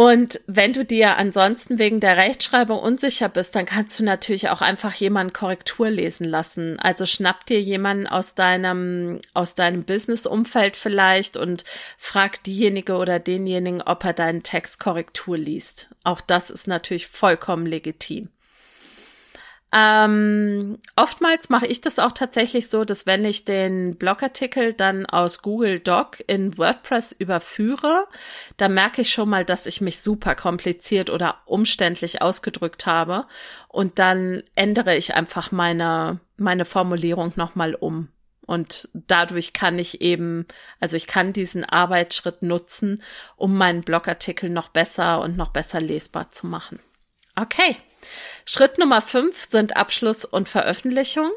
Und 0.00 0.40
wenn 0.46 0.72
du 0.72 0.82
dir 0.82 1.18
ansonsten 1.18 1.78
wegen 1.78 2.00
der 2.00 2.16
Rechtschreibung 2.16 2.78
unsicher 2.78 3.28
bist, 3.28 3.54
dann 3.54 3.66
kannst 3.66 4.00
du 4.00 4.02
natürlich 4.02 4.48
auch 4.48 4.62
einfach 4.62 4.94
jemanden 4.94 5.34
Korrektur 5.34 5.90
lesen 5.90 6.24
lassen. 6.24 6.80
Also 6.80 7.04
schnapp 7.04 7.44
dir 7.44 7.60
jemanden 7.60 8.06
aus 8.06 8.34
deinem, 8.34 9.20
aus 9.34 9.54
deinem 9.54 9.84
Business-Umfeld 9.84 10.78
vielleicht 10.78 11.36
und 11.36 11.64
frag 11.98 12.42
diejenige 12.44 12.96
oder 12.96 13.18
denjenigen, 13.18 13.82
ob 13.82 14.02
er 14.06 14.14
deinen 14.14 14.42
Text 14.42 14.80
Korrektur 14.80 15.36
liest. 15.36 15.90
Auch 16.02 16.22
das 16.22 16.48
ist 16.48 16.66
natürlich 16.66 17.06
vollkommen 17.06 17.66
legitim. 17.66 18.30
Ähm, 19.72 20.78
oftmals 20.96 21.48
mache 21.48 21.66
ich 21.66 21.80
das 21.80 22.00
auch 22.00 22.10
tatsächlich 22.10 22.68
so, 22.68 22.84
dass 22.84 23.06
wenn 23.06 23.24
ich 23.24 23.44
den 23.44 23.96
Blogartikel 23.96 24.72
dann 24.72 25.06
aus 25.06 25.42
Google 25.42 25.78
Doc 25.78 26.22
in 26.26 26.58
WordPress 26.58 27.12
überführe, 27.12 28.06
dann 28.56 28.74
merke 28.74 29.02
ich 29.02 29.12
schon 29.12 29.28
mal, 29.28 29.44
dass 29.44 29.66
ich 29.66 29.80
mich 29.80 30.00
super 30.00 30.34
kompliziert 30.34 31.08
oder 31.08 31.36
umständlich 31.46 32.20
ausgedrückt 32.20 32.86
habe 32.86 33.26
und 33.68 34.00
dann 34.00 34.42
ändere 34.56 34.96
ich 34.96 35.14
einfach 35.14 35.52
meine, 35.52 36.18
meine 36.36 36.64
Formulierung 36.64 37.32
nochmal 37.36 37.76
um. 37.76 38.08
Und 38.46 38.88
dadurch 38.92 39.52
kann 39.52 39.78
ich 39.78 40.00
eben, 40.00 40.46
also 40.80 40.96
ich 40.96 41.06
kann 41.06 41.32
diesen 41.32 41.64
Arbeitsschritt 41.64 42.42
nutzen, 42.42 43.00
um 43.36 43.56
meinen 43.56 43.82
Blogartikel 43.82 44.50
noch 44.50 44.70
besser 44.70 45.20
und 45.20 45.36
noch 45.36 45.50
besser 45.50 45.80
lesbar 45.80 46.30
zu 46.30 46.48
machen. 46.48 46.80
Okay. 47.36 47.76
Schritt 48.44 48.78
Nummer 48.78 49.02
fünf 49.02 49.44
sind 49.44 49.76
Abschluss 49.76 50.24
und 50.24 50.48
Veröffentlichung. 50.48 51.30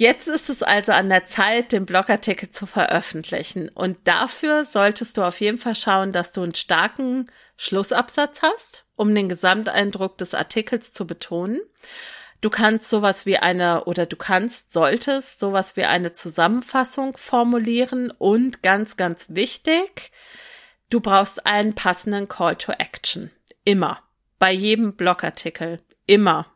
Jetzt 0.00 0.28
ist 0.28 0.48
es 0.48 0.62
also 0.62 0.92
an 0.92 1.10
der 1.10 1.24
Zeit, 1.24 1.72
den 1.72 1.84
Blogartikel 1.84 2.48
zu 2.48 2.64
veröffentlichen. 2.64 3.68
Und 3.68 3.98
dafür 4.04 4.64
solltest 4.64 5.18
du 5.18 5.22
auf 5.22 5.40
jeden 5.40 5.58
Fall 5.58 5.74
schauen, 5.74 6.12
dass 6.12 6.32
du 6.32 6.42
einen 6.42 6.54
starken 6.54 7.30
Schlussabsatz 7.58 8.40
hast, 8.40 8.86
um 8.96 9.14
den 9.14 9.28
Gesamteindruck 9.28 10.16
des 10.16 10.32
Artikels 10.32 10.94
zu 10.94 11.06
betonen. 11.06 11.60
Du 12.40 12.48
kannst 12.48 12.88
sowas 12.88 13.26
wie 13.26 13.36
eine 13.36 13.84
oder 13.84 14.06
du 14.06 14.16
kannst, 14.16 14.72
solltest 14.72 15.40
sowas 15.40 15.76
wie 15.76 15.84
eine 15.84 16.14
Zusammenfassung 16.14 17.18
formulieren 17.18 18.10
und 18.10 18.62
ganz, 18.62 18.96
ganz 18.96 19.26
wichtig, 19.28 20.10
du 20.88 21.00
brauchst 21.00 21.44
einen 21.44 21.74
passenden 21.74 22.28
Call 22.28 22.56
to 22.56 22.72
Action. 22.72 23.30
Immer. 23.64 24.02
Bei 24.38 24.50
jedem 24.50 24.96
Blogartikel. 24.96 25.80
Immer. 26.10 26.46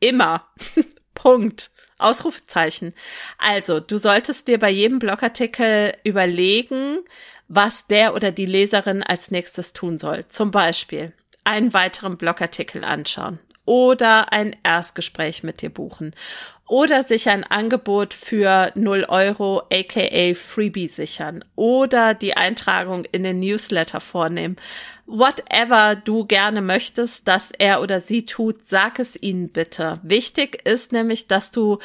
Immer. 0.00 0.48
Punkt. 1.14 1.70
Ausrufezeichen. 1.98 2.94
Also, 3.38 3.78
du 3.78 3.96
solltest 3.96 4.48
dir 4.48 4.58
bei 4.58 4.70
jedem 4.70 4.98
Blogartikel 4.98 5.94
überlegen, 6.02 6.98
was 7.46 7.86
der 7.86 8.16
oder 8.16 8.32
die 8.32 8.46
Leserin 8.46 9.04
als 9.04 9.30
nächstes 9.30 9.72
tun 9.72 9.98
soll. 9.98 10.26
Zum 10.26 10.50
Beispiel 10.50 11.12
einen 11.44 11.72
weiteren 11.74 12.16
Blogartikel 12.16 12.82
anschauen 12.82 13.38
oder 13.64 14.32
ein 14.32 14.56
Erstgespräch 14.62 15.42
mit 15.42 15.62
dir 15.62 15.70
buchen 15.70 16.14
oder 16.72 17.02
sich 17.02 17.28
ein 17.28 17.44
Angebot 17.44 18.14
für 18.14 18.72
0 18.74 19.04
Euro 19.08 19.62
aka 19.70 20.32
Freebie 20.34 20.88
sichern 20.88 21.44
oder 21.54 22.14
die 22.14 22.34
Eintragung 22.34 23.04
in 23.12 23.24
den 23.24 23.40
Newsletter 23.40 24.00
vornehmen. 24.00 24.56
Whatever 25.04 25.96
du 25.96 26.24
gerne 26.24 26.62
möchtest, 26.62 27.28
dass 27.28 27.50
er 27.50 27.82
oder 27.82 28.00
sie 28.00 28.24
tut, 28.24 28.62
sag 28.64 28.98
es 28.98 29.20
ihnen 29.20 29.50
bitte. 29.50 30.00
Wichtig 30.02 30.66
ist 30.66 30.92
nämlich, 30.92 31.26
dass 31.26 31.50
du 31.50 31.78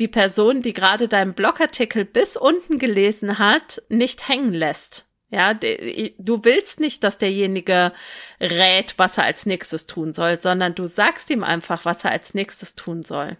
die 0.00 0.08
Person, 0.08 0.60
die 0.60 0.72
gerade 0.72 1.06
deinen 1.06 1.34
Blogartikel 1.34 2.04
bis 2.04 2.36
unten 2.36 2.80
gelesen 2.80 3.38
hat, 3.38 3.80
nicht 3.88 4.28
hängen 4.28 4.52
lässt. 4.52 5.06
Ja, 5.34 5.54
du 5.54 6.44
willst 6.44 6.78
nicht, 6.78 7.02
dass 7.02 7.16
derjenige 7.16 7.92
rät, 8.38 8.94
was 8.98 9.16
er 9.16 9.24
als 9.24 9.46
nächstes 9.46 9.86
tun 9.86 10.12
soll, 10.12 10.38
sondern 10.42 10.74
du 10.74 10.86
sagst 10.86 11.30
ihm 11.30 11.42
einfach, 11.42 11.86
was 11.86 12.04
er 12.04 12.10
als 12.10 12.34
nächstes 12.34 12.74
tun 12.74 13.02
soll. 13.02 13.38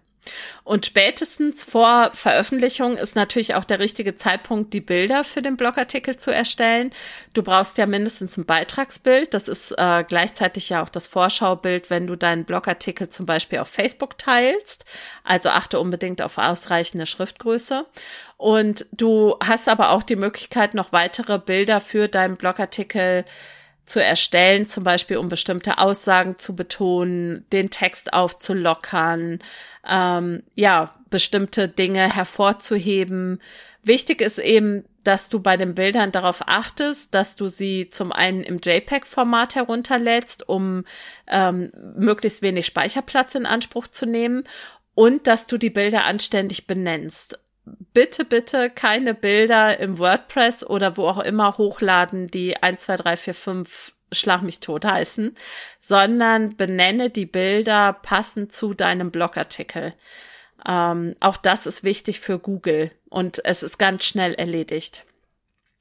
Und 0.65 0.87
spätestens 0.87 1.65
vor 1.65 2.11
Veröffentlichung 2.13 2.97
ist 2.97 3.17
natürlich 3.17 3.57
auch 3.57 3.65
der 3.65 3.81
richtige 3.81 4.15
Zeitpunkt, 4.15 4.73
die 4.73 4.81
Bilder 4.81 5.25
für 5.25 5.43
den 5.43 5.57
Blogartikel 5.57 6.15
zu 6.17 6.33
erstellen. 6.33 6.93
Du 7.35 7.43
brauchst 7.43 7.79
ja 7.79 7.87
mindestens 7.87 8.37
ein 8.37 8.45
Beitragsbild. 8.45 9.35
Das 9.35 9.49
ist 9.49 9.73
äh, 9.73 10.05
gleichzeitig 10.07 10.69
ja 10.69 10.83
auch 10.83 10.89
das 10.89 11.09
Vorschaubild, 11.09 11.91
wenn 11.91 12.07
du 12.07 12.17
deinen 12.17 12.45
Blogartikel 12.45 13.09
zum 13.09 13.27
Beispiel 13.27 13.59
auf 13.59 13.69
Facebook 13.69 14.17
teilst. 14.19 14.85
Also 15.25 15.49
achte 15.49 15.81
unbedingt 15.81 16.23
auf 16.23 16.39
ausreichende 16.39 17.07
Schriftgröße. 17.07 17.85
Und 18.37 18.87
du 18.93 19.37
hast 19.45 19.69
aber 19.69 19.91
auch 19.91 20.05
die 20.05 20.17
Möglichkeit, 20.17 20.75
noch 20.75 20.93
weitere 20.93 21.39
Bilder 21.39 21.81
für 21.81 22.07
deinen 22.07 22.37
Blogartikel 22.37 23.25
zu 23.85 24.03
erstellen, 24.03 24.67
zum 24.67 24.85
Beispiel 24.85 25.17
um 25.17 25.29
bestimmte 25.29 25.79
Aussagen 25.79 26.37
zu 26.37 26.55
betonen, 26.55 27.47
den 27.53 27.71
Text 27.71 28.13
aufzulockern, 28.13 29.41
ähm, 29.89 30.43
ja, 30.55 30.95
bestimmte 31.11 31.69
Dinge 31.69 32.15
hervorzuheben. 32.15 33.41
Wichtig 33.83 34.21
ist 34.21 34.39
eben, 34.39 34.85
dass 35.03 35.29
du 35.29 35.41
bei 35.41 35.57
den 35.57 35.75
Bildern 35.75 36.13
darauf 36.13 36.43
achtest, 36.47 37.13
dass 37.13 37.35
du 37.35 37.49
sie 37.49 37.91
zum 37.91 38.13
einen 38.13 38.43
im 38.43 38.61
JPEG-Format 38.63 39.57
herunterlädst, 39.57 40.49
um 40.49 40.85
ähm, 41.27 41.73
möglichst 41.97 42.43
wenig 42.43 42.67
Speicherplatz 42.67 43.35
in 43.35 43.47
Anspruch 43.47 43.89
zu 43.89 44.07
nehmen 44.07 44.45
und 44.95 45.27
dass 45.27 45.49
du 45.49 45.59
die 45.59 45.71
Bilder 45.71 46.05
anständig 46.05 46.69
benennst 46.69 47.39
bitte, 47.65 48.25
bitte 48.25 48.71
keine 48.71 49.15
Bilder 49.15 49.79
im 49.79 49.99
WordPress 49.99 50.65
oder 50.65 50.97
wo 50.97 51.09
auch 51.09 51.21
immer 51.21 51.59
hochladen, 51.59 52.29
die 52.29 52.57
1, 52.57 52.83
2, 52.83 52.97
3, 52.97 53.17
4, 53.17 53.35
5 53.35 53.93
Schlag 54.15 54.43
mich 54.43 54.61
tot 54.61 54.85
heißen, 54.85 55.35
sondern 55.81 56.55
benenne 56.57 57.09
die 57.09 57.25
Bilder 57.25 57.95
passend 57.95 58.53
zu 58.53 58.75
deinem 58.75 59.11
Blogartikel. 59.11 59.95
Ähm, 60.69 61.17
auch 61.21 61.39
das 61.39 61.67
ist 61.67 61.83
wichtig 61.83 62.21
für 62.21 62.39
Google 62.39 62.91
und 63.09 63.43
es 63.45 63.63
ist 63.63 63.79
ganz 63.79 64.05
schnell 64.05 64.35
erledigt. 64.35 65.07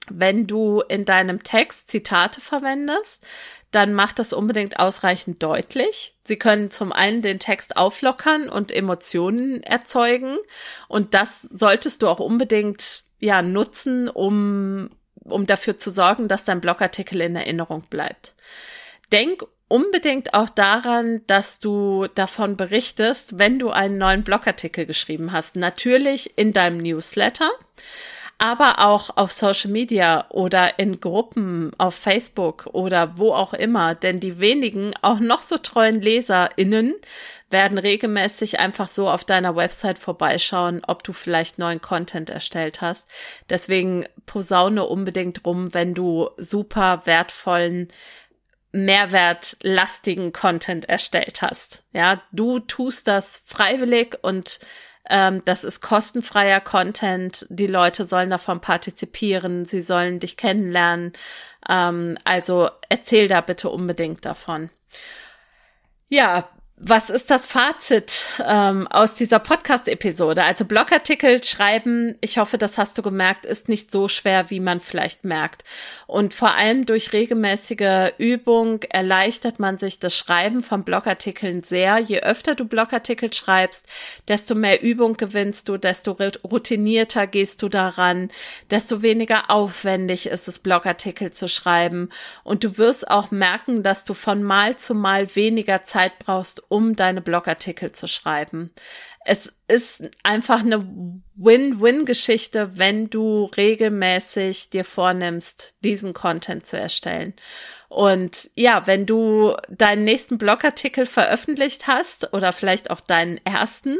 Wenn 0.09 0.47
du 0.47 0.81
in 0.81 1.05
deinem 1.05 1.43
Text 1.43 1.89
Zitate 1.89 2.41
verwendest, 2.41 3.25
dann 3.71 3.93
macht 3.93 4.19
das 4.19 4.33
unbedingt 4.33 4.79
ausreichend 4.79 5.41
deutlich. 5.41 6.15
Sie 6.25 6.37
können 6.37 6.71
zum 6.71 6.91
einen 6.91 7.21
den 7.21 7.39
Text 7.39 7.77
auflockern 7.77 8.49
und 8.49 8.71
Emotionen 8.71 9.63
erzeugen. 9.63 10.37
Und 10.89 11.13
das 11.13 11.47
solltest 11.51 12.01
du 12.01 12.09
auch 12.09 12.19
unbedingt 12.19 13.03
ja 13.19 13.41
nutzen, 13.41 14.09
um, 14.09 14.89
um 15.15 15.47
dafür 15.47 15.77
zu 15.77 15.89
sorgen, 15.89 16.27
dass 16.27 16.43
dein 16.43 16.59
Blogartikel 16.61 17.21
in 17.21 17.35
Erinnerung 17.35 17.83
bleibt. 17.89 18.35
Denk 19.11 19.45
unbedingt 19.69 20.33
auch 20.33 20.49
daran, 20.49 21.21
dass 21.27 21.59
du 21.59 22.07
davon 22.13 22.57
berichtest, 22.57 23.39
wenn 23.39 23.57
du 23.57 23.69
einen 23.69 23.97
neuen 23.97 24.23
Blogartikel 24.23 24.85
geschrieben 24.85 25.31
hast. 25.31 25.55
Natürlich 25.55 26.37
in 26.37 26.51
deinem 26.51 26.79
Newsletter 26.79 27.49
aber 28.41 28.79
auch 28.79 29.15
auf 29.17 29.31
Social 29.31 29.69
Media 29.69 30.25
oder 30.29 30.79
in 30.79 30.99
Gruppen 30.99 31.73
auf 31.77 31.93
Facebook 31.93 32.65
oder 32.73 33.19
wo 33.19 33.33
auch 33.33 33.53
immer. 33.53 33.93
Denn 33.93 34.19
die 34.19 34.39
wenigen, 34.39 34.95
auch 35.03 35.19
noch 35.19 35.43
so 35.43 35.59
treuen 35.59 36.01
LeserInnen, 36.01 36.95
werden 37.51 37.77
regelmäßig 37.77 38.59
einfach 38.59 38.87
so 38.87 39.07
auf 39.07 39.23
deiner 39.23 39.55
Website 39.55 39.99
vorbeischauen, 39.99 40.81
ob 40.87 41.03
du 41.03 41.13
vielleicht 41.13 41.59
neuen 41.59 41.81
Content 41.81 42.31
erstellt 42.31 42.81
hast. 42.81 43.07
Deswegen 43.47 44.07
posaune 44.25 44.85
unbedingt 44.85 45.45
rum, 45.45 45.75
wenn 45.75 45.93
du 45.93 46.31
super 46.37 47.01
wertvollen 47.05 47.89
mehrwertlastigen 48.71 50.33
Content 50.33 50.89
erstellt 50.89 51.43
hast. 51.43 51.83
Ja, 51.93 52.23
du 52.31 52.57
tust 52.57 53.07
das 53.07 53.43
freiwillig 53.45 54.17
und 54.23 54.59
Ähm, 55.09 55.41
das 55.45 55.63
ist 55.63 55.81
kostenfreier 55.81 56.59
Content. 56.61 57.45
Die 57.49 57.67
Leute 57.67 58.05
sollen 58.05 58.29
davon 58.29 58.61
partizipieren. 58.61 59.65
Sie 59.65 59.81
sollen 59.81 60.19
dich 60.19 60.37
kennenlernen. 60.37 61.13
Ähm, 61.69 62.17
also 62.23 62.69
erzähl 62.89 63.27
da 63.27 63.41
bitte 63.41 63.69
unbedingt 63.69 64.25
davon. 64.25 64.69
Ja, 66.09 66.49
was 66.83 67.11
ist 67.11 67.29
das 67.29 67.45
Fazit 67.45 68.25
ähm, 68.43 68.87
aus 68.87 69.13
dieser 69.13 69.37
Podcast-Episode? 69.37 70.43
Also 70.43 70.65
Blogartikel 70.65 71.43
schreiben, 71.43 72.17
ich 72.21 72.39
hoffe, 72.39 72.57
das 72.57 72.79
hast 72.79 72.97
du 72.97 73.03
gemerkt, 73.03 73.45
ist 73.45 73.69
nicht 73.69 73.91
so 73.91 74.07
schwer, 74.07 74.49
wie 74.49 74.59
man 74.59 74.79
vielleicht 74.79 75.23
merkt. 75.23 75.63
Und 76.07 76.33
vor 76.33 76.55
allem 76.55 76.87
durch 76.87 77.13
regelmäßige 77.13 78.13
Übung 78.17 78.81
erleichtert 78.89 79.59
man 79.59 79.77
sich 79.77 79.99
das 79.99 80.17
Schreiben 80.17 80.63
von 80.63 80.83
Blogartikeln 80.83 81.61
sehr. 81.61 81.99
Je 81.99 82.21
öfter 82.21 82.55
du 82.55 82.65
Blogartikel 82.65 83.31
schreibst, 83.31 83.85
desto 84.27 84.55
mehr 84.55 84.81
Übung 84.81 85.17
gewinnst 85.17 85.69
du, 85.69 85.77
desto 85.77 86.17
routinierter 86.43 87.27
gehst 87.27 87.61
du 87.61 87.69
daran, 87.69 88.31
desto 88.71 89.03
weniger 89.03 89.51
aufwendig 89.51 90.25
ist 90.25 90.47
es, 90.47 90.57
Blogartikel 90.57 91.31
zu 91.31 91.47
schreiben. 91.47 92.09
Und 92.43 92.63
du 92.63 92.79
wirst 92.79 93.07
auch 93.11 93.29
merken, 93.29 93.83
dass 93.83 94.03
du 94.03 94.15
von 94.15 94.41
Mal 94.41 94.77
zu 94.77 94.95
Mal 94.95 95.35
weniger 95.35 95.83
Zeit 95.83 96.17
brauchst, 96.17 96.63
um 96.71 96.95
deine 96.95 97.21
Blogartikel 97.21 97.91
zu 97.91 98.07
schreiben. 98.07 98.71
Es 99.25 99.51
ist 99.71 100.03
einfach 100.23 100.59
eine 100.59 100.85
Win-Win-Geschichte, 101.35 102.71
wenn 102.75 103.09
du 103.09 103.45
regelmäßig 103.45 104.69
dir 104.69 104.85
vornimmst, 104.85 105.75
diesen 105.83 106.13
Content 106.13 106.65
zu 106.65 106.77
erstellen. 106.77 107.33
Und 107.91 108.49
ja, 108.55 108.87
wenn 108.87 109.05
du 109.05 109.53
deinen 109.67 110.05
nächsten 110.05 110.37
Blogartikel 110.37 111.05
veröffentlicht 111.05 111.87
hast 111.87 112.33
oder 112.33 112.53
vielleicht 112.53 112.89
auch 112.89 113.01
deinen 113.01 113.45
ersten, 113.45 113.97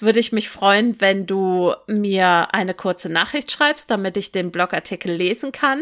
würde 0.00 0.18
ich 0.18 0.32
mich 0.32 0.48
freuen, 0.48 1.00
wenn 1.00 1.24
du 1.24 1.72
mir 1.86 2.48
eine 2.52 2.74
kurze 2.74 3.08
Nachricht 3.08 3.52
schreibst, 3.52 3.92
damit 3.92 4.16
ich 4.16 4.32
den 4.32 4.50
Blogartikel 4.50 5.12
lesen 5.12 5.52
kann. 5.52 5.80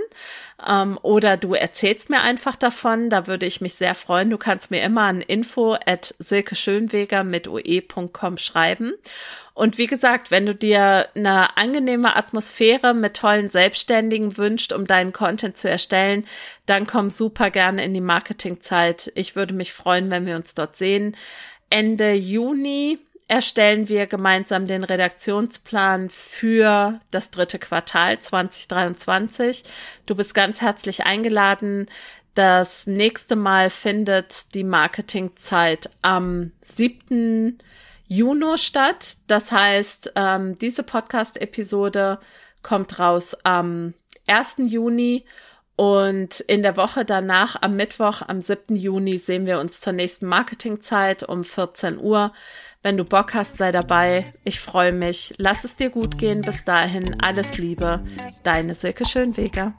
Ähm, 0.68 0.98
oder 1.00 1.38
du 1.38 1.54
erzählst 1.54 2.10
mir 2.10 2.20
einfach 2.20 2.56
davon. 2.56 3.08
Da 3.08 3.26
würde 3.26 3.46
ich 3.46 3.62
mich 3.62 3.74
sehr 3.74 3.94
freuen. 3.94 4.28
Du 4.28 4.36
kannst 4.36 4.70
mir 4.70 4.82
immer 4.82 5.04
an 5.04 5.22
info 5.22 5.78
at 5.86 6.14
silkeschönweger 6.18 7.24
mit 7.24 7.48
ue.com 7.48 8.36
schreiben. 8.36 8.92
Und 9.54 9.78
wie 9.78 9.86
gesagt, 9.86 10.30
wenn 10.30 10.44
du 10.44 10.54
dir 10.54 11.06
eine 11.14 11.56
angenehme 11.56 12.14
Atmosphäre 12.14 12.92
mit 12.92 13.14
tollen 13.14 13.48
Selbstständigen 13.48 14.36
wünscht, 14.36 14.72
um 14.72 14.86
deinen 14.86 15.12
Content 15.12 15.56
zu 15.56 15.70
erstellen, 15.70 16.26
dann 16.66 16.86
komm 16.86 17.10
super 17.10 17.50
gerne 17.50 17.84
in 17.84 17.94
die 17.94 18.00
Marketingzeit. 18.00 19.10
Ich 19.14 19.34
würde 19.34 19.54
mich 19.54 19.72
freuen, 19.72 20.10
wenn 20.10 20.26
wir 20.26 20.36
uns 20.36 20.54
dort 20.54 20.76
sehen. 20.76 21.16
Ende 21.70 22.12
Juni 22.12 22.98
erstellen 23.28 23.88
wir 23.88 24.06
gemeinsam 24.06 24.66
den 24.66 24.84
Redaktionsplan 24.84 26.10
für 26.10 27.00
das 27.10 27.30
dritte 27.30 27.58
Quartal 27.58 28.18
2023. 28.18 29.64
Du 30.06 30.14
bist 30.14 30.34
ganz 30.34 30.60
herzlich 30.60 31.04
eingeladen. 31.04 31.88
Das 32.34 32.86
nächste 32.86 33.34
Mal 33.34 33.70
findet 33.70 34.54
die 34.54 34.64
Marketingzeit 34.64 35.90
am 36.02 36.52
7. 36.64 37.58
Juni 38.08 38.58
statt. 38.58 39.16
Das 39.26 39.52
heißt, 39.52 40.12
ähm, 40.16 40.58
diese 40.58 40.82
Podcast-Episode 40.82 42.18
kommt 42.62 42.98
raus 42.98 43.36
am 43.44 43.94
1. 44.26 44.56
Juni 44.66 45.24
und 45.76 46.40
in 46.40 46.62
der 46.62 46.76
Woche 46.78 47.04
danach, 47.04 47.60
am 47.60 47.76
Mittwoch, 47.76 48.22
am 48.26 48.40
7. 48.40 48.76
Juni, 48.76 49.18
sehen 49.18 49.46
wir 49.46 49.60
uns 49.60 49.80
zur 49.80 49.92
nächsten 49.92 50.26
Marketingzeit 50.26 51.22
um 51.22 51.44
14 51.44 51.98
Uhr. 51.98 52.32
Wenn 52.82 52.96
du 52.96 53.04
Bock 53.04 53.34
hast, 53.34 53.58
sei 53.58 53.72
dabei. 53.72 54.32
Ich 54.44 54.60
freue 54.60 54.92
mich. 54.92 55.34
Lass 55.36 55.64
es 55.64 55.76
dir 55.76 55.90
gut 55.90 56.18
gehen. 56.18 56.40
Bis 56.40 56.64
dahin, 56.64 57.20
alles 57.20 57.58
Liebe. 57.58 58.02
Deine 58.42 58.74
Silke 58.74 59.04
Schönweger. 59.04 59.74